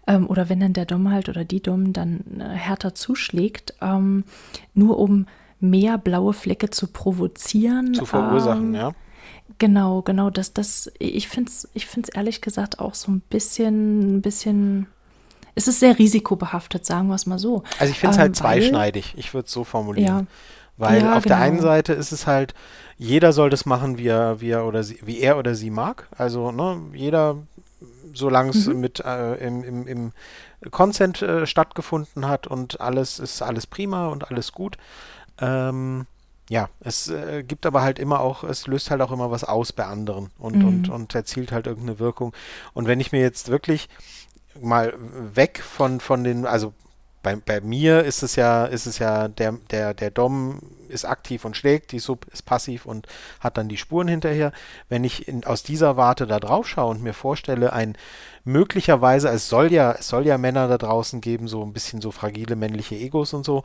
[0.08, 4.24] ähm, oder wenn dann der Dom halt oder die Dom dann äh, härter zuschlägt, ähm,
[4.74, 5.28] nur um
[5.60, 7.94] mehr blaue Flecke zu provozieren.
[7.94, 8.92] Zu verursachen, ähm, ja.
[9.60, 14.18] Genau, genau, das, das, ich finde es ich find's ehrlich gesagt auch so ein bisschen,
[14.18, 14.88] ein bisschen
[15.58, 17.64] es ist sehr risikobehaftet, sagen wir es mal so.
[17.80, 20.20] Also ich finde es halt ähm, halt zweischneidig, ich würde es so formulieren.
[20.20, 20.26] Ja.
[20.78, 21.36] Weil ja, auf genau.
[21.36, 22.54] der einen Seite ist es halt,
[23.00, 26.08] jeder soll das machen, wie er, wie er oder sie, wie er oder sie mag.
[26.16, 27.38] Also, ne, jeder,
[28.14, 28.80] solange es mhm.
[28.80, 30.12] mit äh, im, im, im
[30.70, 34.78] Consent äh, stattgefunden hat und alles ist alles prima und alles gut.
[35.40, 36.06] Ähm,
[36.50, 39.74] ja, es äh, gibt aber halt immer auch, es löst halt auch immer was aus
[39.74, 40.68] bei anderen und, mhm.
[40.68, 42.34] und, und erzielt halt irgendeine Wirkung.
[42.74, 43.90] Und wenn ich mir jetzt wirklich
[44.62, 44.94] mal
[45.34, 46.74] weg von, von den, also
[47.24, 51.46] bei, bei mir ist es ja, ist es ja, der, der, der Dom ist aktiv
[51.46, 53.08] und schlägt, die Sub ist passiv und
[53.40, 54.52] hat dann die Spuren hinterher.
[54.90, 57.98] Wenn ich in, aus dieser Warte da drauf schaue und mir vorstelle, ein
[58.48, 62.12] möglicherweise, es soll ja, es soll ja Männer da draußen geben, so ein bisschen so
[62.12, 63.64] fragile männliche Egos und so,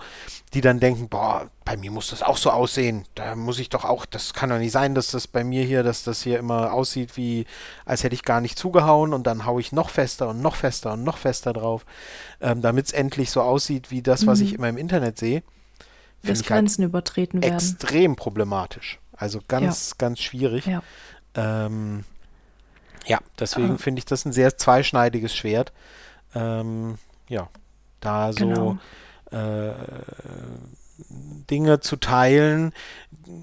[0.54, 3.04] die dann denken, boah, bei mir muss das auch so aussehen.
[3.14, 5.84] Da muss ich doch auch, das kann doch nicht sein, dass das bei mir hier,
[5.84, 7.46] dass das hier immer aussieht wie,
[7.84, 10.94] als hätte ich gar nicht zugehauen und dann haue ich noch fester und noch fester
[10.94, 11.86] und noch fester drauf,
[12.40, 14.46] ähm, damit es endlich so aussieht wie das, was mhm.
[14.46, 15.44] ich immer im Internet sehe.
[16.24, 17.54] Halt Grenzen halt übertreten werden.
[17.54, 18.98] Extrem problematisch.
[19.12, 19.94] Also ganz, ja.
[19.98, 20.66] ganz schwierig.
[20.66, 20.82] Ja.
[21.34, 22.04] Ähm,
[23.06, 23.78] ja, deswegen ah.
[23.78, 25.72] finde ich das ein sehr zweischneidiges Schwert.
[26.34, 26.98] Ähm,
[27.28, 27.48] ja,
[28.00, 28.78] da so genau.
[29.30, 29.72] äh,
[31.50, 32.72] Dinge zu teilen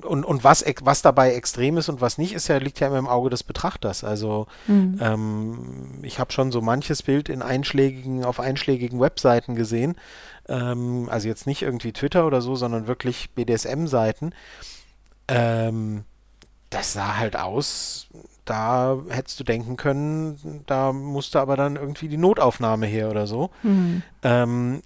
[0.03, 2.99] und, und was, was dabei extrem ist und was nicht ist, ja, liegt ja immer
[2.99, 4.03] im Auge des Betrachters.
[4.03, 4.99] Also mhm.
[5.01, 9.95] ähm, ich habe schon so manches Bild in einschlägigen, auf einschlägigen Webseiten gesehen.
[10.49, 14.33] Ähm, also jetzt nicht irgendwie Twitter oder so, sondern wirklich BDSM-Seiten.
[15.27, 16.03] Ähm,
[16.69, 18.07] das sah halt aus,
[18.45, 23.51] da hättest du denken können, da musste aber dann irgendwie die Notaufnahme her oder so.
[23.63, 24.01] Mhm.
[24.23, 24.81] Ähm,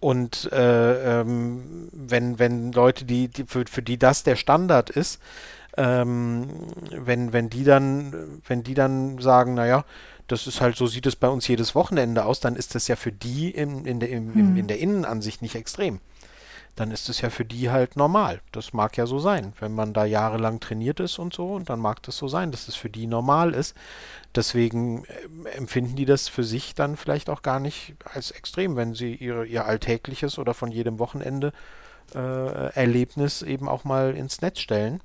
[0.00, 5.20] und äh, ähm, wenn, wenn Leute, die, die für, für die das der Standard ist,
[5.76, 6.48] ähm,
[6.90, 9.84] wenn, wenn die dann, wenn die dann sagen, naja,
[10.26, 12.96] das ist halt so, sieht es bei uns jedes Wochenende aus, dann ist das ja
[12.96, 14.56] für die in, in, der, im, hm.
[14.56, 16.00] in der Innenansicht nicht extrem
[16.74, 18.40] dann ist es ja für die halt normal.
[18.50, 21.78] Das mag ja so sein, wenn man da jahrelang trainiert ist und so, und dann
[21.78, 23.76] mag das so sein, dass es für die normal ist.
[24.34, 28.94] Deswegen äh, empfinden die das für sich dann vielleicht auch gar nicht als extrem, wenn
[28.94, 31.52] sie ihre, ihr alltägliches oder von jedem Wochenende
[32.14, 35.02] äh, Erlebnis eben auch mal ins Netz stellen.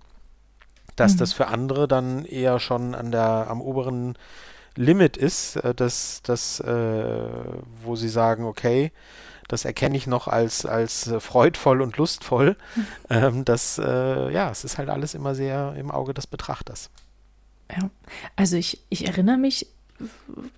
[0.96, 1.18] Dass mhm.
[1.18, 4.18] das für andere dann eher schon an der, am oberen
[4.78, 7.30] Limit ist, äh, dass, dass, äh,
[7.84, 8.92] wo sie sagen, okay,
[9.48, 12.56] das erkenne ich noch als, als äh, freudvoll und lustvoll.
[13.10, 16.90] Ähm, das, äh, ja, es ist halt alles immer sehr im Auge des Betrachters.
[17.72, 17.90] Ja,
[18.36, 19.68] also ich, ich erinnere mich,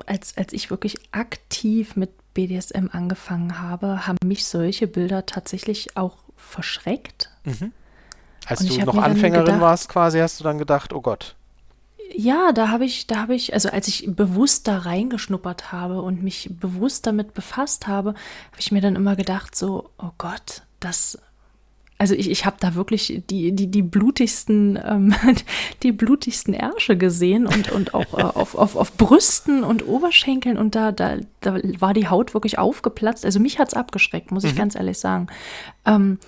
[0.08, 6.18] als, als ich wirklich aktiv mit BDSM angefangen habe, haben mich solche Bilder tatsächlich auch
[6.36, 7.30] verschreckt.
[7.44, 7.72] Mhm.
[8.48, 11.36] Als du noch Anfängerin gedacht, warst, quasi, hast du dann gedacht, oh Gott,
[12.16, 16.24] ja, da habe ich, da habe ich, also als ich bewusst da reingeschnuppert habe und
[16.24, 21.20] mich bewusst damit befasst habe, habe ich mir dann immer gedacht, so, oh Gott, das,
[21.98, 25.14] also ich, ich habe da wirklich die, die, die blutigsten, ähm,
[25.84, 30.76] die blutigsten Ärsche gesehen und, und auch äh, auf, auf, auf Brüsten und Oberschenkeln und
[30.76, 33.26] da, da, da war die Haut wirklich aufgeplatzt.
[33.26, 34.58] Also mich hat es abgeschreckt, muss ich mhm.
[34.58, 35.28] ganz ehrlich sagen.
[35.86, 36.20] Ähm,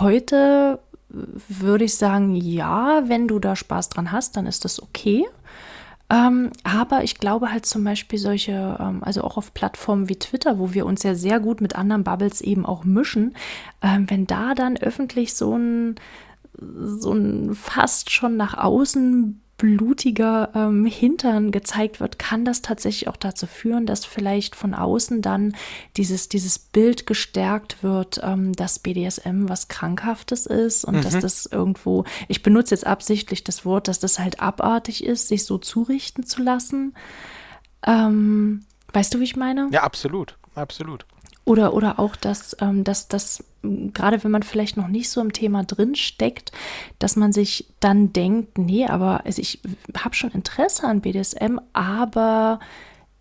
[0.00, 0.80] heute
[1.10, 5.26] würde ich sagen, ja, wenn du da Spaß dran hast, dann ist das okay.
[6.10, 10.58] Ähm, aber ich glaube halt zum Beispiel solche, ähm, also auch auf Plattformen wie Twitter,
[10.58, 13.34] wo wir uns ja sehr gut mit anderen Bubbles eben auch mischen,
[13.80, 15.94] ähm, wenn da dann öffentlich so ein,
[16.58, 23.16] so ein fast schon nach außen blutiger ähm, Hintern gezeigt wird, kann das tatsächlich auch
[23.16, 25.54] dazu führen, dass vielleicht von außen dann
[25.98, 31.02] dieses, dieses Bild gestärkt wird, ähm, dass BDSM was Krankhaftes ist und mhm.
[31.02, 35.44] dass das irgendwo, ich benutze jetzt absichtlich das Wort, dass das halt abartig ist, sich
[35.44, 36.94] so zurichten zu lassen.
[37.86, 39.68] Ähm, weißt du, wie ich meine?
[39.72, 41.04] Ja, absolut, absolut.
[41.50, 45.32] Oder, oder auch, dass, ähm, dass, dass gerade wenn man vielleicht noch nicht so im
[45.32, 46.52] Thema drin steckt,
[47.00, 49.60] dass man sich dann denkt, nee, aber also ich
[49.98, 52.60] habe schon Interesse an BDSM, aber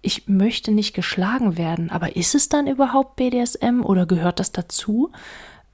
[0.03, 1.89] ich möchte nicht geschlagen werden.
[1.89, 5.11] Aber ist es dann überhaupt BDSM oder gehört das dazu?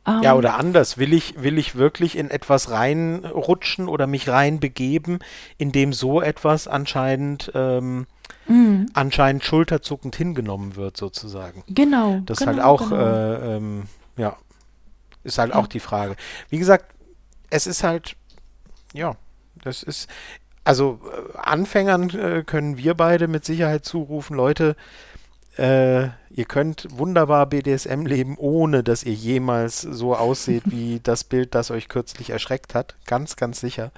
[0.08, 5.20] ja, ähm, oder anders, will ich, will ich wirklich in etwas reinrutschen oder mich reinbegeben,
[5.58, 8.08] in dem so etwas anscheinend ähm,
[8.48, 8.88] mhm.
[8.94, 11.64] anscheinend schulterzuckend hingenommen wird, sozusagen.
[11.68, 12.22] Genau.
[12.26, 13.02] Das genau, ist halt auch, genau.
[13.02, 13.84] äh, ähm,
[14.18, 14.38] ja,
[15.24, 15.60] ist halt ja.
[15.60, 16.16] auch die Frage.
[16.50, 16.86] Wie gesagt,
[17.50, 18.16] es ist halt,
[18.94, 19.16] ja,
[19.64, 20.10] das ist,
[20.64, 24.76] also äh, Anfängern äh, können wir beide mit Sicherheit zurufen, Leute,
[25.58, 31.56] äh, ihr könnt wunderbar BDSM leben, ohne dass ihr jemals so ausseht wie das Bild,
[31.56, 32.96] das euch kürzlich erschreckt hat.
[33.06, 33.92] Ganz, ganz sicher.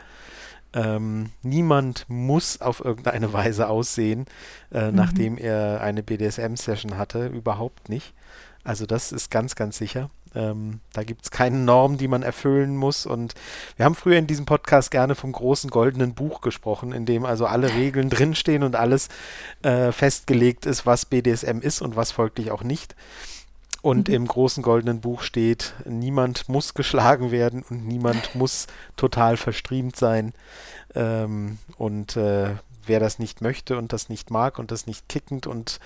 [0.77, 4.25] Ähm, niemand muss auf irgendeine Weise aussehen,
[4.71, 4.95] äh, mhm.
[4.95, 7.27] nachdem er eine BDSM-Session hatte.
[7.27, 8.13] Überhaupt nicht.
[8.63, 10.11] Also das ist ganz, ganz sicher.
[10.35, 13.07] Ähm, da gibt es keine Norm, die man erfüllen muss.
[13.07, 13.33] Und
[13.75, 17.47] wir haben früher in diesem Podcast gerne vom großen goldenen Buch gesprochen, in dem also
[17.47, 19.09] alle Regeln drinstehen und alles
[19.63, 22.95] äh, festgelegt ist, was BDSM ist und was folglich auch nicht.
[23.87, 24.15] Und mhm.
[24.15, 28.67] im großen goldenen Buch steht, niemand muss geschlagen werden und niemand muss
[28.97, 30.33] total verstriemt sein.
[30.93, 35.47] Ähm, und äh, wer das nicht möchte und das nicht mag und das nicht kickend
[35.47, 35.79] und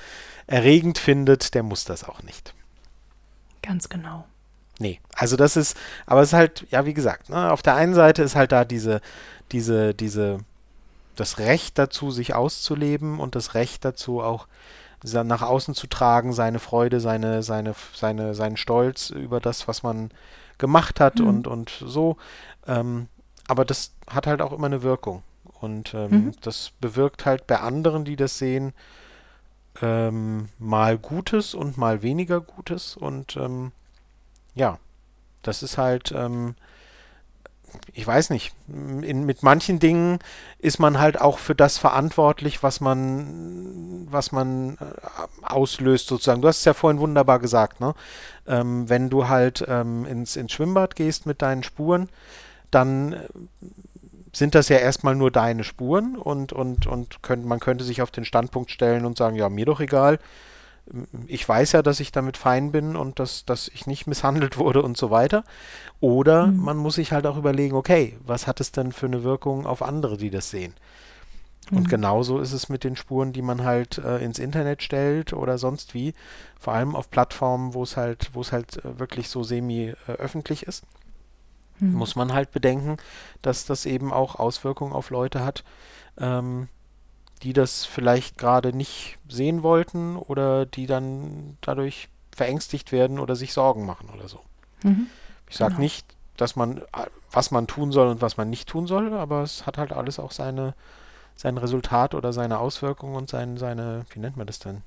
[0.47, 2.55] erregend findet, der muss das auch nicht.
[3.61, 4.25] Ganz genau.
[4.79, 5.77] Nee, also das ist,
[6.07, 8.65] aber es ist halt, ja, wie gesagt, ne, auf der einen Seite ist halt da
[8.65, 8.99] diese,
[9.51, 10.39] diese, diese,
[11.15, 14.47] das Recht dazu, sich auszuleben und das Recht dazu auch
[15.03, 20.11] nach außen zu tragen, seine Freude, seine, seine, seine, seinen Stolz über das, was man
[20.57, 21.27] gemacht hat mhm.
[21.27, 22.17] und, und so.
[22.67, 23.07] Ähm,
[23.47, 25.23] aber das hat halt auch immer eine Wirkung.
[25.59, 26.31] Und ähm, mhm.
[26.41, 28.73] das bewirkt halt bei anderen, die das sehen,
[29.81, 32.95] ähm, mal Gutes und mal weniger Gutes.
[32.95, 33.71] Und ähm,
[34.55, 34.79] ja,
[35.41, 36.55] das ist halt, ähm,
[37.93, 40.19] ich weiß nicht, in, mit manchen Dingen
[40.59, 44.85] ist man halt auch für das verantwortlich, was man, was man äh,
[45.41, 46.41] auslöst sozusagen.
[46.41, 47.93] Du hast es ja vorhin wunderbar gesagt, ne?
[48.47, 52.09] Ähm, wenn du halt ähm, ins, ins Schwimmbad gehst mit deinen Spuren,
[52.71, 53.27] dann äh,
[54.33, 58.11] sind das ja erstmal nur deine Spuren und, und, und könnt, man könnte sich auf
[58.11, 60.19] den Standpunkt stellen und sagen, ja, mir doch egal.
[61.27, 64.81] Ich weiß ja, dass ich damit fein bin und dass, dass ich nicht misshandelt wurde
[64.81, 65.43] und so weiter.
[65.99, 66.57] Oder mhm.
[66.57, 69.81] man muss sich halt auch überlegen, okay, was hat es denn für eine Wirkung auf
[69.81, 70.73] andere, die das sehen?
[71.71, 71.89] Und mhm.
[71.89, 75.93] genauso ist es mit den Spuren, die man halt äh, ins Internet stellt oder sonst
[75.93, 76.13] wie.
[76.59, 80.69] Vor allem auf Plattformen, wo es halt, wo es halt äh, wirklich so semi-öffentlich äh,
[80.69, 80.83] ist
[81.81, 81.93] mhm.
[81.93, 82.97] muss man halt bedenken,
[83.41, 85.63] dass das eben auch Auswirkungen auf Leute hat,
[86.17, 86.69] ähm,
[87.43, 93.53] die das vielleicht gerade nicht sehen wollten oder die dann dadurch verängstigt werden oder sich
[93.53, 94.39] Sorgen machen oder so.
[94.83, 95.07] Mhm.
[95.49, 95.81] Ich sage genau.
[95.81, 96.05] nicht,
[96.37, 96.81] dass man,
[97.31, 100.19] was man tun soll und was man nicht tun soll, aber es hat halt alles
[100.19, 100.73] auch seine,
[101.35, 104.81] sein Resultat oder seine Auswirkungen und sein, seine, wie nennt man das denn?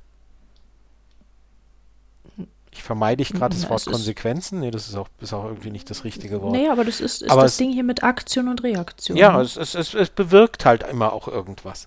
[2.73, 4.59] Ich vermeide ich gerade das Wort Konsequenzen.
[4.59, 6.53] Nee, das ist auch, ist auch irgendwie nicht das richtige Wort.
[6.53, 9.17] Nee, aber das ist, ist aber das es, Ding hier mit Aktion und Reaktion.
[9.17, 9.43] Ja, ne?
[9.43, 11.87] es, es, es, bewirkt halt immer auch irgendwas.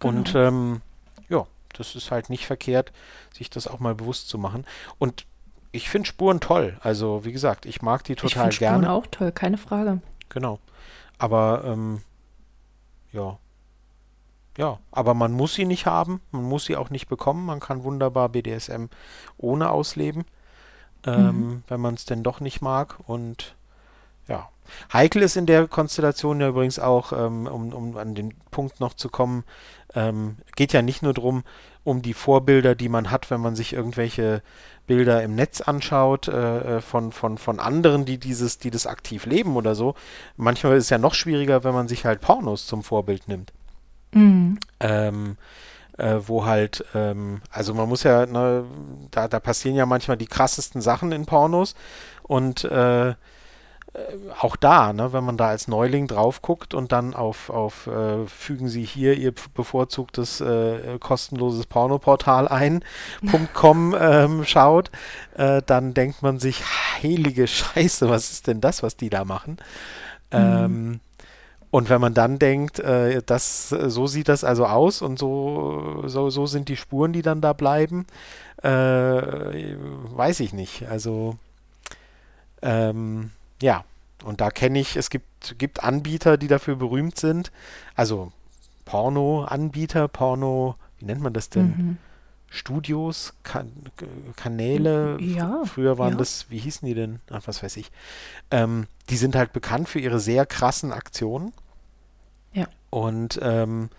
[0.00, 0.18] Genau.
[0.18, 0.80] Und ähm,
[1.28, 2.92] ja, das ist halt nicht verkehrt,
[3.32, 4.64] sich das auch mal bewusst zu machen.
[4.98, 5.26] Und
[5.72, 6.78] ich finde Spuren toll.
[6.80, 8.84] Also, wie gesagt, ich mag die total ich gerne.
[8.84, 10.00] Spuren auch toll, keine Frage.
[10.28, 10.58] Genau.
[11.18, 12.02] Aber ähm,
[13.12, 13.38] ja,
[14.56, 17.44] ja, aber man muss sie nicht haben, man muss sie auch nicht bekommen.
[17.44, 18.86] Man kann wunderbar BDSM
[19.36, 20.24] ohne ausleben,
[21.04, 21.62] ähm, mhm.
[21.68, 22.96] wenn man es denn doch nicht mag.
[23.06, 23.54] Und
[24.28, 24.48] ja,
[24.92, 28.94] heikel ist in der Konstellation ja übrigens auch, ähm, um, um an den Punkt noch
[28.94, 29.44] zu kommen,
[29.94, 31.44] ähm, geht ja nicht nur darum,
[31.84, 34.42] um die Vorbilder, die man hat, wenn man sich irgendwelche
[34.86, 39.26] Bilder im Netz anschaut äh, äh, von, von, von anderen, die dieses, die das aktiv
[39.26, 39.94] leben oder so.
[40.36, 43.52] Manchmal ist es ja noch schwieriger, wenn man sich halt Pornos zum Vorbild nimmt.
[44.12, 44.58] Mhm.
[44.80, 45.36] Ähm,
[45.98, 48.64] äh, wo halt, ähm, also man muss ja, ne,
[49.10, 51.74] da, da passieren ja manchmal die krassesten Sachen in Pornos
[52.22, 53.14] und äh, äh
[54.40, 58.26] auch da, ne, wenn man da als Neuling drauf guckt und dann auf, auf äh,
[58.26, 62.84] fügen Sie hier Ihr bevorzugtes äh, kostenloses Pornoportal ein,
[63.54, 64.90] .com ähm, schaut,
[65.36, 66.62] äh, dann denkt man sich,
[67.02, 69.58] heilige Scheiße, was ist denn das, was die da machen?
[70.32, 70.38] Mhm.
[70.38, 71.00] Ähm,
[71.70, 76.30] Und wenn man dann denkt, äh, das, so sieht das also aus und so, so,
[76.30, 78.06] so sind die Spuren, die dann da bleiben,
[78.62, 80.86] äh, weiß ich nicht.
[80.88, 81.36] Also
[82.62, 83.32] ähm,
[83.62, 83.84] ja,
[84.24, 87.52] und da kenne ich, es gibt, gibt Anbieter, die dafür berühmt sind.
[87.94, 88.32] Also
[88.84, 91.66] Porno-Anbieter, Porno, wie nennt man das denn?
[91.66, 91.96] Mhm.
[92.48, 93.70] Studios, kan
[94.36, 95.18] Kanäle.
[95.20, 95.62] Ja.
[95.64, 96.18] Früher waren ja.
[96.18, 97.20] das, wie hießen die denn?
[97.30, 97.90] Ach, was weiß ich.
[98.50, 101.52] Ähm, die sind halt bekannt für ihre sehr krassen Aktionen.
[102.52, 102.66] Ja.
[102.90, 103.90] Und, ähm,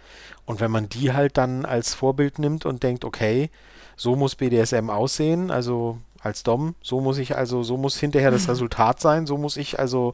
[0.45, 3.51] und wenn man die halt dann als Vorbild nimmt und denkt, okay,
[3.95, 8.49] so muss BDSM aussehen, also als Dom, so muss ich also, so muss hinterher das
[8.49, 10.13] Resultat sein, so muss ich also,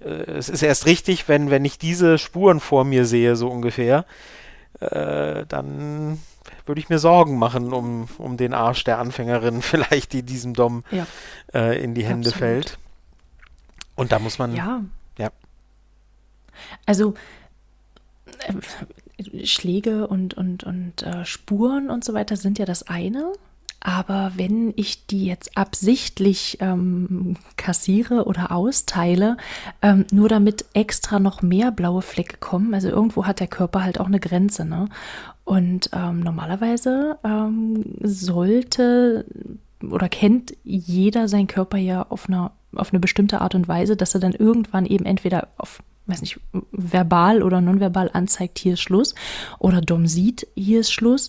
[0.00, 4.04] äh, es ist erst richtig, wenn, wenn ich diese Spuren vor mir sehe, so ungefähr,
[4.80, 6.18] äh, dann
[6.66, 10.84] würde ich mir Sorgen machen um, um den Arsch der Anfängerin, vielleicht, die diesem Dom
[10.90, 11.06] ja.
[11.54, 12.38] äh, in die Hände Absolut.
[12.38, 12.78] fällt.
[13.94, 14.56] Und da muss man.
[14.56, 14.82] Ja.
[15.18, 15.30] Ja.
[16.86, 17.14] Also
[18.46, 23.32] äh, Schläge und, und, und äh, Spuren und so weiter sind ja das eine.
[23.84, 29.36] Aber wenn ich die jetzt absichtlich ähm, kassiere oder austeile,
[29.82, 33.98] ähm, nur damit extra noch mehr blaue Flecke kommen, also irgendwo hat der Körper halt
[33.98, 34.64] auch eine Grenze.
[34.64, 34.88] Ne?
[35.44, 39.24] Und ähm, normalerweise ähm, sollte
[39.90, 44.14] oder kennt jeder seinen Körper ja auf, einer, auf eine bestimmte Art und Weise, dass
[44.14, 46.40] er dann irgendwann eben entweder auf weiß nicht,
[46.72, 49.14] verbal oder nonverbal anzeigt, hier ist Schluss,
[49.60, 51.28] oder Dom sieht, hier ist Schluss.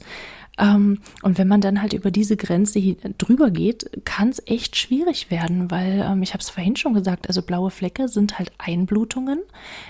[0.60, 2.80] Ähm, und wenn man dann halt über diese Grenze
[3.18, 7.28] drüber geht, kann es echt schwierig werden, weil ähm, ich habe es vorhin schon gesagt,
[7.28, 9.40] also blaue Flecke sind halt Einblutungen.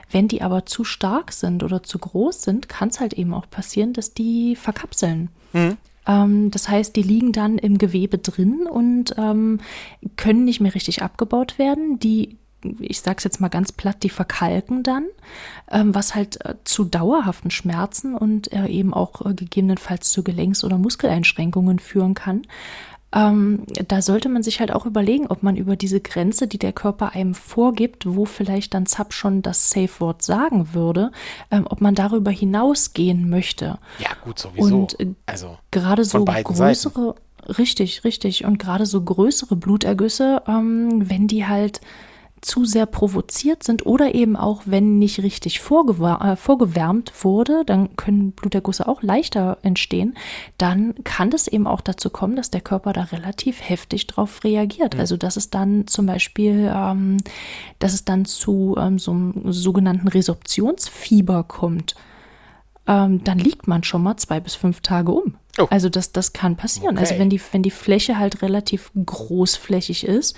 [0.10, 3.50] Wenn die aber zu stark sind oder zu groß sind, kann es halt eben auch
[3.50, 5.30] passieren, dass die verkapseln.
[5.52, 5.78] Mhm.
[6.08, 9.60] Ähm, das heißt, die liegen dann im Gewebe drin und ähm,
[10.16, 12.00] können nicht mehr richtig abgebaut werden.
[12.00, 12.38] Die
[12.80, 15.06] ich sage es jetzt mal ganz platt, die verkalken dann,
[15.72, 20.64] ähm, was halt äh, zu dauerhaften Schmerzen und äh, eben auch äh, gegebenenfalls zu Gelenks-
[20.64, 22.44] oder Muskeleinschränkungen führen kann.
[23.16, 26.74] Ähm, da sollte man sich halt auch überlegen, ob man über diese Grenze, die der
[26.74, 31.12] Körper einem vorgibt, wo vielleicht dann Zapp schon das Safe-Wort sagen würde,
[31.52, 33.78] ähm, ob man darüber hinausgehen möchte.
[34.00, 34.76] Ja, gut, sowieso.
[34.76, 37.16] Und äh, also gerade so größere,
[37.60, 41.82] richtig, richtig, und gerade so größere Blutergüsse, ähm, wenn die halt
[42.44, 48.32] zu sehr provoziert sind oder eben auch, wenn nicht richtig äh, vorgewärmt wurde, dann können
[48.32, 50.16] Blutergüsse auch leichter entstehen,
[50.58, 54.96] dann kann es eben auch dazu kommen, dass der Körper da relativ heftig drauf reagiert.
[54.96, 55.00] Mhm.
[55.00, 57.18] Also dass es dann zum Beispiel, ähm,
[57.80, 61.96] dass es dann zu ähm, so einem sogenannten Resorptionsfieber kommt.
[62.86, 65.36] Ähm, dann liegt man schon mal zwei bis fünf Tage um.
[65.58, 65.68] Oh.
[65.70, 66.98] Also das, das kann passieren.
[66.98, 67.22] Also Okay.
[67.22, 70.36] wenn die, wenn die Fläche halt relativ großflächig ist,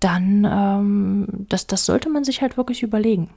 [0.00, 3.30] dann ähm, das, das sollte man sich halt wirklich überlegen.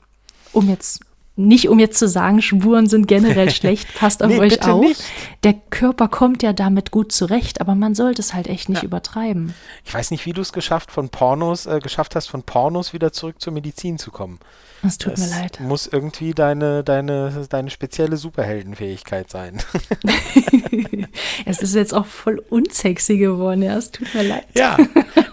[0.52, 1.00] Um jetzt
[1.36, 4.80] nicht um jetzt zu sagen, Spuren sind generell schlecht, passt auf Nee, euch auf.
[4.80, 5.02] nicht.
[5.44, 8.86] Der Körper kommt ja damit gut zurecht, aber man sollte es halt echt nicht Ja.
[8.86, 9.54] übertreiben.
[9.84, 13.12] Ich weiß nicht, wie du es geschafft von Pornos, äh, geschafft hast, von Pornos wieder
[13.12, 14.38] zurück zur Medizin zu kommen.
[14.82, 15.60] Es tut das mir leid.
[15.60, 19.60] muss irgendwie deine, deine, deine spezielle Superheldenfähigkeit sein.
[21.46, 24.46] es ist jetzt auch voll unsexy geworden, ja, es tut mir leid.
[24.54, 24.76] Ja,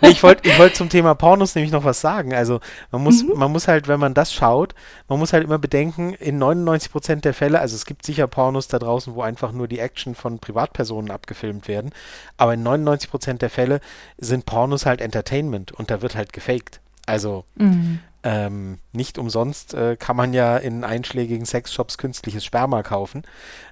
[0.02, 2.34] nee, ich wollte ich wollt zum Thema Pornos nämlich noch was sagen.
[2.34, 2.60] Also
[2.92, 3.34] man muss, Mhm.
[3.38, 4.76] man muss halt, wenn man das schaut,
[5.08, 8.80] man muss halt immer bedenken, in 99% der Fälle, also es gibt sicher Pornos da
[8.80, 11.92] draußen, wo einfach nur die Action von Privatpersonen abgefilmt werden,
[12.38, 13.80] aber in 99% der Fälle
[14.18, 16.82] sind Pornos halt Entertainment und da wird halt gefaked.
[17.06, 18.00] Also Mhm.
[18.24, 23.24] ähm, nicht umsonst äh, kann man ja in einschlägigen Sexshops künstliches Sperma kaufen.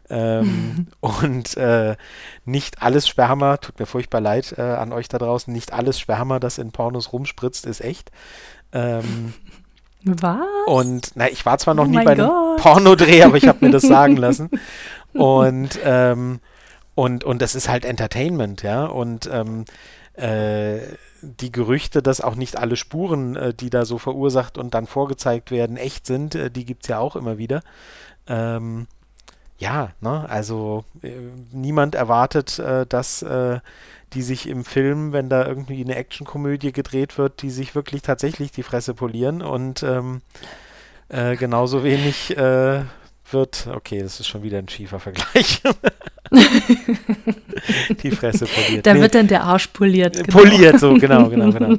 [0.10, 1.98] Ähm, und äh,
[2.46, 6.40] nicht alles Sperma, tut mir furchtbar leid äh, an euch da draußen, nicht alles Sperma,
[6.40, 8.12] das in Pornos rumspritzt, ist echt.
[8.72, 9.34] Ähm,
[10.06, 10.38] Was?
[10.68, 12.58] und na, ich war zwar noch Oh nie bei einem Gott.
[12.58, 14.50] Pornodreh, aber ich habe mir das sagen lassen.
[15.14, 16.40] Und, ähm,
[16.94, 18.86] und, und das ist halt Entertainment, ja.
[18.86, 19.66] Und ähm,
[20.14, 20.80] äh,
[21.22, 25.52] die Gerüchte, dass auch nicht alle Spuren, äh, die da so verursacht und dann vorgezeigt
[25.52, 27.62] werden, echt sind, äh, die gibt es ja auch immer wieder.
[28.28, 28.88] Ähm,
[29.58, 31.12] ja, ne, also äh,
[31.52, 33.60] niemand erwartet, äh, dass äh,
[34.14, 38.52] die sich im Film, wenn da irgendwie eine Actionkomödie gedreht wird, die sich wirklich tatsächlich
[38.52, 40.22] die Fresse polieren und ähm,
[41.10, 42.84] äh, genauso wenig äh,
[43.32, 45.62] wird, okay, das ist schon wieder ein schiefer Vergleich.
[48.04, 48.86] die Fresse poliert.
[48.86, 50.16] Da Nee, wird dann der Arsch poliert.
[50.16, 50.38] genau.
[50.38, 51.78] Poliert, so, genau, genau, genau.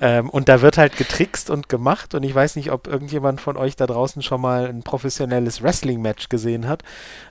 [0.00, 3.56] ähm, und da wird halt getrickst und gemacht und ich weiß nicht, ob irgendjemand von
[3.56, 6.82] euch da draußen schon mal ein professionelles Wrestling-Match gesehen hat.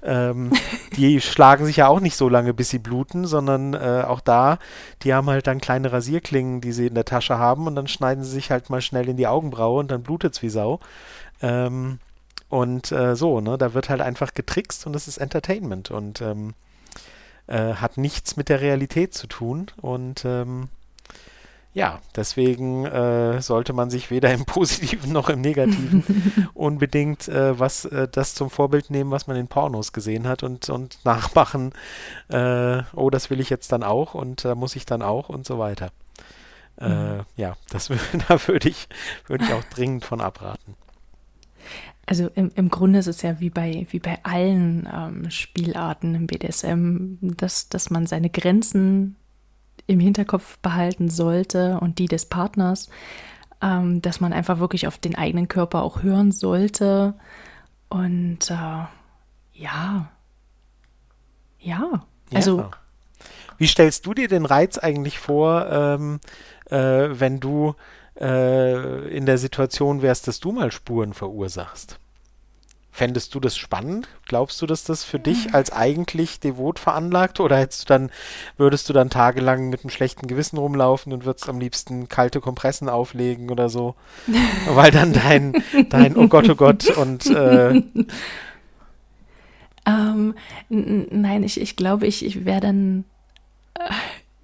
[0.04, 0.52] Ähm,
[0.98, 4.60] die schlagen sich ja auch nicht so lange, bis sie bluten, sondern äh, auch da,
[5.04, 8.24] die haben halt dann kleine Rasierklingen, die sie in der Tasche haben und dann schneiden
[8.24, 10.80] sie sich halt mal schnell in die Augenbraue und dann blutet's wie Sau.
[11.42, 12.00] Ähm,
[12.56, 16.54] Und äh, so, ne, da wird halt einfach getrickst und das ist Entertainment und ähm,
[17.48, 19.68] äh, hat nichts mit der Realität zu tun.
[19.82, 20.70] Und ähm,
[21.74, 27.84] ja, deswegen äh, sollte man sich weder im Positiven noch im Negativen unbedingt äh, was
[27.84, 31.74] äh, das zum Vorbild nehmen, was man in Pornos gesehen hat und, und nachmachen,
[32.30, 35.46] äh, oh, das will ich jetzt dann auch und da muss ich dann auch und
[35.46, 35.90] so weiter.
[36.80, 37.26] Mhm.
[37.36, 37.90] Ja, das
[38.30, 38.88] da würde ich,
[39.28, 40.76] würd ich auch dringend von abraten.
[42.06, 46.28] Also im, im Grunde ist es ja wie bei, wie bei allen ähm, Spielarten im
[46.28, 49.16] BDSM, dass, dass man seine Grenzen
[49.88, 52.90] im Hinterkopf behalten sollte und die des Partners,
[53.62, 57.16] ähm, dass man einfach wirklich auf den eigenen Körper auch hören sollte.
[57.90, 58.84] Und äh,
[59.54, 60.12] ja,
[61.60, 62.60] ja, also.
[62.60, 62.72] Ja.
[63.58, 66.20] Wie stellst du dir den Reiz eigentlich vor, ähm,
[66.70, 67.76] äh, wenn du
[68.20, 72.00] äh, in der Situation wärst, dass du mal Spuren verursachst?
[72.92, 74.08] Fändest du das spannend?
[74.26, 78.10] Glaubst du, dass das für dich als eigentlich devot veranlagt oder hättest du dann,
[78.56, 82.88] würdest du dann tagelang mit einem schlechten Gewissen rumlaufen und würdest am liebsten kalte Kompressen
[82.88, 83.96] auflegen oder so?
[84.70, 87.82] Weil dann dein, dein Oh Gott, oh Gott und äh
[89.86, 90.34] ähm,
[90.70, 93.06] nein, ich, ich glaube, ich, ich wäre dann.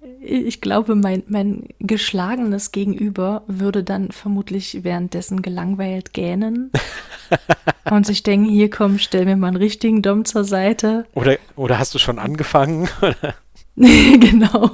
[0.02, 6.70] Äh, ich glaube, mein, mein geschlagenes Gegenüber würde dann vermutlich währenddessen gelangweilt gähnen
[7.90, 11.06] und sich denken, hier komm, stell mir mal einen richtigen Dom zur Seite.
[11.14, 12.88] Oder, oder hast du schon angefangen?
[13.76, 14.70] genau.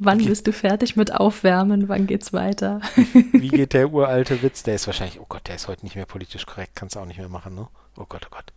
[0.00, 1.88] Wann bist du fertig mit Aufwärmen?
[1.88, 2.80] Wann geht's weiter?
[3.32, 4.62] Wie geht der uralte Witz?
[4.62, 7.06] Der ist wahrscheinlich, oh Gott, der ist heute nicht mehr politisch korrekt, kannst du auch
[7.06, 7.66] nicht mehr machen, ne?
[7.96, 8.52] Oh Gott, oh Gott.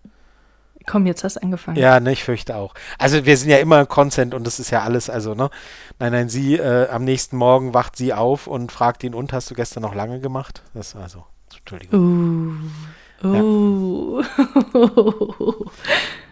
[0.92, 1.78] Komm, jetzt hast du angefangen.
[1.78, 2.74] Ja, ne, ich fürchte auch.
[2.98, 5.50] Also wir sind ja immer Consent und das ist ja alles, also, ne?
[6.00, 9.50] Nein, nein, sie, äh, am nächsten Morgen wacht sie auf und fragt ihn, und hast
[9.50, 10.64] du gestern noch lange gemacht?
[10.74, 11.24] Das war so,
[11.58, 12.72] Entschuldigung.
[13.24, 13.26] Uh.
[13.26, 14.22] Uh.
[14.74, 14.92] Ja.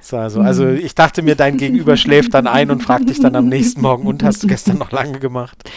[0.02, 3.38] So, also, also ich dachte mir, dein Gegenüber schläft dann ein und fragt dich dann
[3.38, 5.70] am nächsten Morgen, und hast du gestern noch lange gemacht?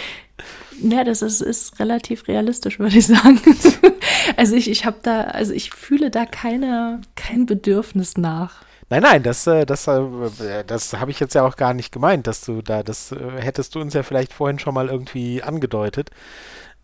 [0.82, 3.40] Ja, das ist, ist relativ realistisch, würde ich sagen.
[4.36, 8.64] also ich, ich habe da, also ich fühle da keine, kein Bedürfnis nach.
[8.93, 12.26] Nein, nein, das, äh, das, äh, das habe ich jetzt ja auch gar nicht gemeint,
[12.26, 16.11] dass du da, das äh, hättest du uns ja vielleicht vorhin schon mal irgendwie angedeutet.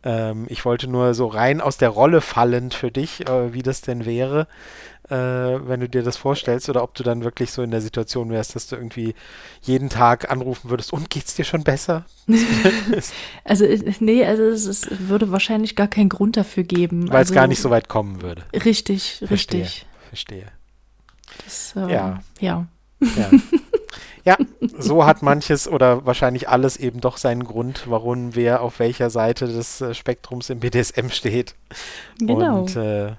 [0.03, 4.07] Ähm, ich wollte nur so rein aus der Rolle fallend für dich, wie das denn
[4.07, 4.47] wäre,
[5.11, 8.55] wenn du dir das vorstellst, oder ob du dann wirklich so in der Situation wärst,
[8.55, 9.15] dass du irgendwie
[9.63, 12.05] jeden Tag anrufen würdest, und geht's dir schon besser?
[13.45, 13.67] also,
[14.01, 17.09] nee, also es, es, würde wahrscheinlich gar keinen Grund dafür geben.
[17.09, 18.45] Weil also, es gar nicht so weit kommen würde.
[18.53, 19.87] Richtig, Verstehe, richtig.
[20.11, 20.58] Verstehe.
[21.45, 22.21] Das, ähm, ja.
[22.41, 22.67] Ja.
[23.01, 23.31] ja.
[24.25, 24.37] Ja,
[24.77, 29.47] so hat manches oder wahrscheinlich alles eben doch seinen Grund, warum wer auf welcher Seite
[29.47, 31.55] des äh, Spektrums im BDSM steht.
[32.19, 32.61] Genau.
[32.61, 33.13] Und äh,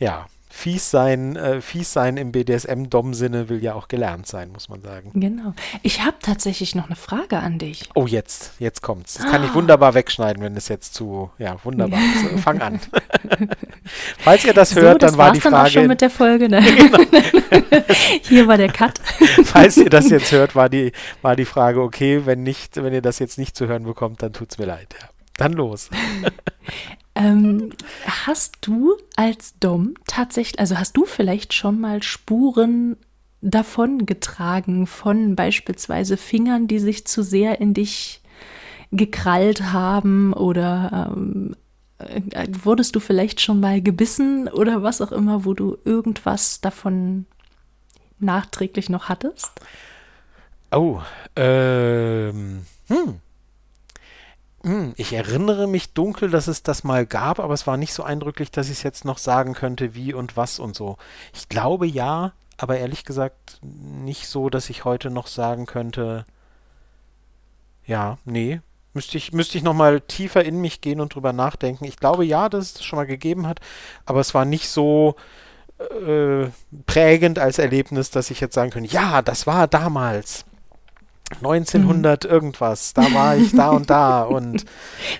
[0.00, 4.82] ja, fies sein, äh, fies sein im BDSM-Dom-Sinne will ja auch gelernt sein, muss man
[4.82, 5.12] sagen.
[5.14, 5.54] Genau.
[5.82, 7.88] Ich habe tatsächlich noch eine Frage an dich.
[7.94, 9.14] Oh, jetzt, jetzt kommt's.
[9.14, 12.00] Das kann ich wunderbar wegschneiden, wenn es jetzt zu, ja, wunderbar.
[12.22, 12.80] So, fang an.
[14.18, 15.54] Falls ihr das hört, so, das dann war die Frage.
[15.54, 16.60] Dann auch schon mit der Folge, ne?
[16.76, 16.98] genau.
[18.22, 18.98] Hier war der Cut.
[19.44, 20.92] Falls ihr das jetzt hört, war die,
[21.22, 24.32] war die Frage, okay, wenn nicht, wenn ihr das jetzt nicht zu hören bekommt, dann
[24.32, 24.94] tut's mir leid.
[25.00, 25.08] Ja.
[25.40, 25.90] Dann los.
[27.16, 27.70] Ähm,
[28.06, 32.96] hast du als Dom tatsächlich, also hast du vielleicht schon mal Spuren
[33.42, 38.22] davon getragen von beispielsweise Fingern, die sich zu sehr in dich
[38.92, 41.56] gekrallt haben oder ähm,
[41.98, 47.26] äh, wurdest du vielleicht schon mal gebissen oder was auch immer, wo du irgendwas davon
[48.18, 49.50] nachträglich noch hattest?
[50.70, 51.00] Oh,
[51.34, 53.20] ähm, hm.
[54.62, 58.02] Hm, ich erinnere mich dunkel, dass es das mal gab, aber es war nicht so
[58.02, 60.98] eindrücklich, dass ich es jetzt noch sagen könnte, wie und was und so.
[61.32, 66.26] Ich glaube ja, aber ehrlich gesagt nicht so, dass ich heute noch sagen könnte,
[67.86, 68.60] ja, nee,
[68.92, 71.86] müsste ich, müsste ich nochmal tiefer in mich gehen und drüber nachdenken.
[71.86, 73.60] Ich glaube ja, dass es das schon mal gegeben hat,
[74.04, 75.16] aber es war nicht so
[75.78, 76.48] äh,
[76.84, 80.44] prägend als Erlebnis, dass ich jetzt sagen könnte, ja, das war damals.
[81.36, 82.30] 1900 mhm.
[82.30, 84.64] irgendwas, da war ich da und da und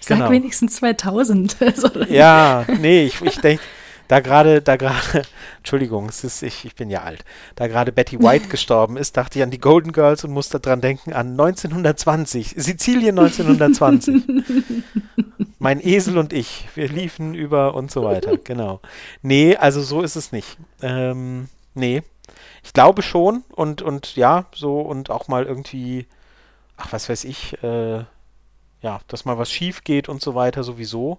[0.01, 0.31] Sag genau.
[0.31, 1.57] wenigstens 2000.
[2.09, 3.63] ja, nee, ich, ich denke,
[4.09, 5.23] da gerade, da gerade,
[5.59, 9.39] Entschuldigung, es ist, ich, ich bin ja alt, da gerade Betty White gestorben ist, dachte
[9.39, 14.25] ich an die Golden Girls und musste dran denken an 1920, Sizilien 1920.
[15.61, 18.81] mein Esel und ich, wir liefen über und so weiter, genau.
[19.23, 20.59] Nee, also so ist es nicht.
[20.83, 22.03] Ähm, nee,
[22.63, 26.07] ich glaube schon und, und ja, so und auch mal irgendwie,
[26.77, 28.05] ach, was weiß ich, äh,
[28.83, 31.19] ja, dass mal was schief geht und so weiter sowieso.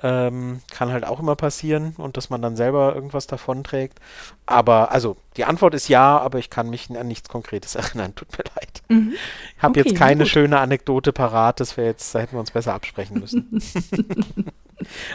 [0.00, 3.98] Ähm, kann halt auch immer passieren und dass man dann selber irgendwas davonträgt.
[4.46, 8.14] Aber also die Antwort ist ja, aber ich kann mich an nichts Konkretes erinnern.
[8.14, 8.82] Tut mir leid.
[8.88, 9.14] Mhm.
[9.56, 12.52] Ich habe okay, jetzt keine schöne Anekdote parat, das wäre jetzt, da hätten wir uns
[12.52, 13.60] besser absprechen müssen.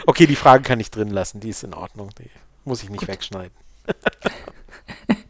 [0.06, 2.10] okay, die Frage kann ich drin lassen, die ist in Ordnung.
[2.18, 2.30] Die
[2.66, 3.08] muss ich nicht Gut.
[3.08, 3.56] wegschneiden.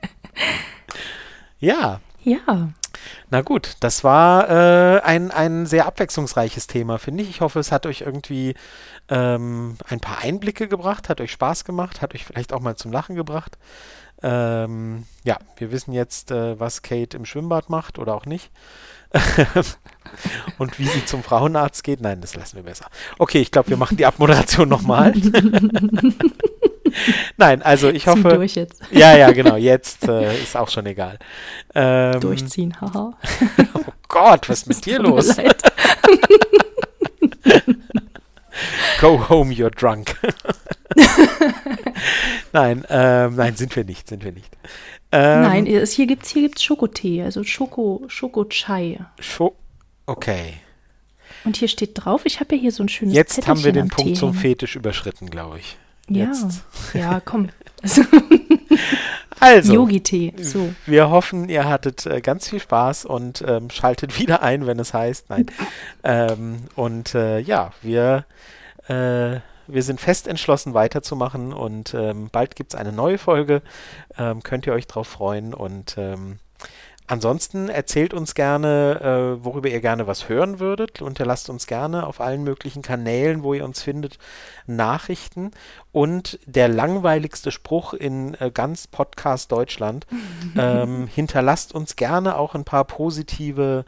[1.65, 2.01] ja.
[2.23, 2.71] Ja.
[3.31, 7.31] Na gut, das war äh, ein, ein sehr abwechslungsreiches Thema, finde ich.
[7.31, 8.55] Ich hoffe, es hat euch irgendwie
[9.09, 12.93] ähm, ein paar Einblicke gebracht, hat euch Spaß gemacht, hat euch vielleicht auch mal zum
[12.93, 13.59] Lachen gebracht.
[14.23, 18.51] Ähm, ja, wir wissen jetzt, äh, was Kate im Schwimmbad macht oder auch nicht.
[20.59, 22.01] Und wie sie zum Frauenarzt geht.
[22.01, 22.87] Nein, das lassen wir besser.
[23.19, 25.13] Okay, ich glaube, wir machen die Abmoderation nochmal.
[27.37, 28.23] Nein, also ich hoffe.
[28.23, 28.83] Zieh durch jetzt.
[28.91, 29.57] Ja, ja, genau.
[29.57, 31.19] Jetzt äh, ist auch schon egal.
[31.75, 33.17] Ähm, Durchziehen, haha.
[33.75, 35.37] oh Gott, was ist mit dir los?
[39.01, 40.17] Go home, you're drunk.
[42.53, 44.57] nein, ähm, nein, sind wir nicht, sind wir nicht.
[45.11, 49.01] Ähm, nein, es, hier gibt es hier gibt's Schokotee, also Schoko, Schokochai.
[49.19, 49.57] Scho
[50.07, 50.55] okay.
[51.45, 53.73] Und hier steht drauf, ich habe ja hier so ein schönes Jetzt Zettelchen haben wir
[53.73, 55.77] den Punkt Tee zum Fetisch überschritten, glaube ich.
[56.09, 56.65] Jetzt.
[56.93, 57.49] Ja, ja, komm.
[59.41, 60.33] Also, Yogi-Tee.
[60.39, 60.73] So.
[60.87, 64.95] Wir hoffen, ihr hattet äh, ganz viel Spaß und ähm, schaltet wieder ein, wenn es
[64.95, 65.47] heißt, nein.
[66.05, 68.25] ähm, und äh, ja, wir,
[68.89, 73.61] äh, wir sind fest entschlossen, weiterzumachen und ähm, bald gibt es eine neue Folge.
[74.17, 76.39] Ähm, könnt ihr euch drauf freuen und ähm,
[77.07, 82.07] Ansonsten erzählt uns gerne, äh, worüber ihr gerne was hören würdet und lasst uns gerne
[82.07, 84.19] auf allen möglichen Kanälen, wo ihr uns findet,
[84.67, 85.51] Nachrichten.
[85.93, 90.07] Und der langweiligste Spruch in äh, ganz Podcast Deutschland,
[90.57, 93.85] ähm, hinterlasst uns gerne auch ein paar positive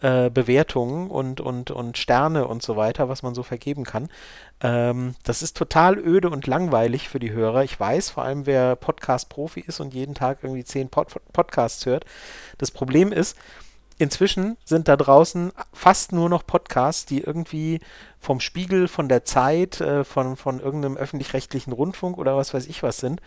[0.00, 4.08] äh, Bewertungen und, und, und Sterne und so weiter, was man so vergeben kann.
[4.60, 7.64] Ähm, das ist total öde und langweilig für die Hörer.
[7.64, 12.04] Ich weiß, vor allem wer Podcast-Profi ist und jeden Tag irgendwie zehn Pod Podcasts hört.
[12.58, 13.36] Das Problem ist,
[13.98, 17.80] inzwischen sind da draußen fast nur noch Podcasts, die irgendwie
[18.18, 22.82] vom Spiegel, von der Zeit, äh, von, von irgendeinem öffentlich-rechtlichen Rundfunk oder was weiß ich
[22.82, 23.20] was sind.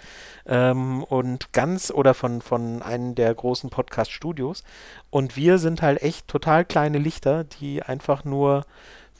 [0.45, 4.63] Ähm, und ganz oder von, von einem der großen Podcast-Studios.
[5.09, 8.65] Und wir sind halt echt total kleine Lichter, die einfach nur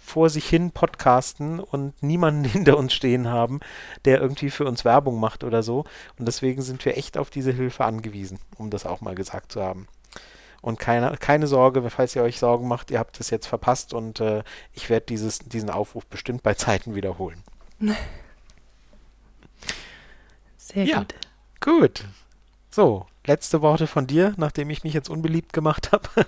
[0.10, 3.60] vor sich hin podcasten und niemanden hinter uns stehen haben,
[4.06, 5.86] der irgendwie für uns Werbung macht oder so.
[6.18, 9.62] Und deswegen sind wir echt auf diese Hilfe angewiesen, um das auch mal gesagt zu
[9.62, 9.88] haben.
[10.62, 14.20] Und keine, keine Sorge, falls ihr euch Sorgen macht, ihr habt es jetzt verpasst und
[14.20, 14.44] äh,
[14.74, 17.42] ich werde diesen Aufruf bestimmt bei Zeiten wiederholen.
[20.58, 21.16] Sehr ja, gut.
[21.62, 22.04] Gut.
[22.70, 26.10] So, letzte Worte von dir, nachdem ich mich jetzt unbeliebt gemacht habe.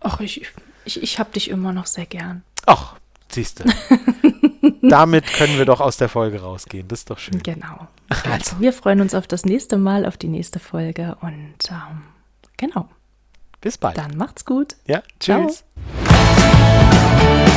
[0.00, 0.46] Ach, ich,
[0.84, 2.42] ich, ich habe dich immer noch sehr gern.
[2.66, 2.96] Ach,
[3.30, 3.64] siehst du.
[4.82, 6.88] Damit können wir doch aus der Folge rausgehen.
[6.88, 7.42] Das ist doch schön.
[7.42, 7.88] Genau.
[8.08, 8.60] Also.
[8.60, 12.02] Wir freuen uns auf das nächste Mal, auf die nächste Folge und ähm,
[12.62, 12.88] Genau.
[13.60, 13.98] Bis bald.
[13.98, 14.76] Dann macht's gut.
[14.86, 15.64] Ja, tschüss.
[16.04, 17.51] Ciao.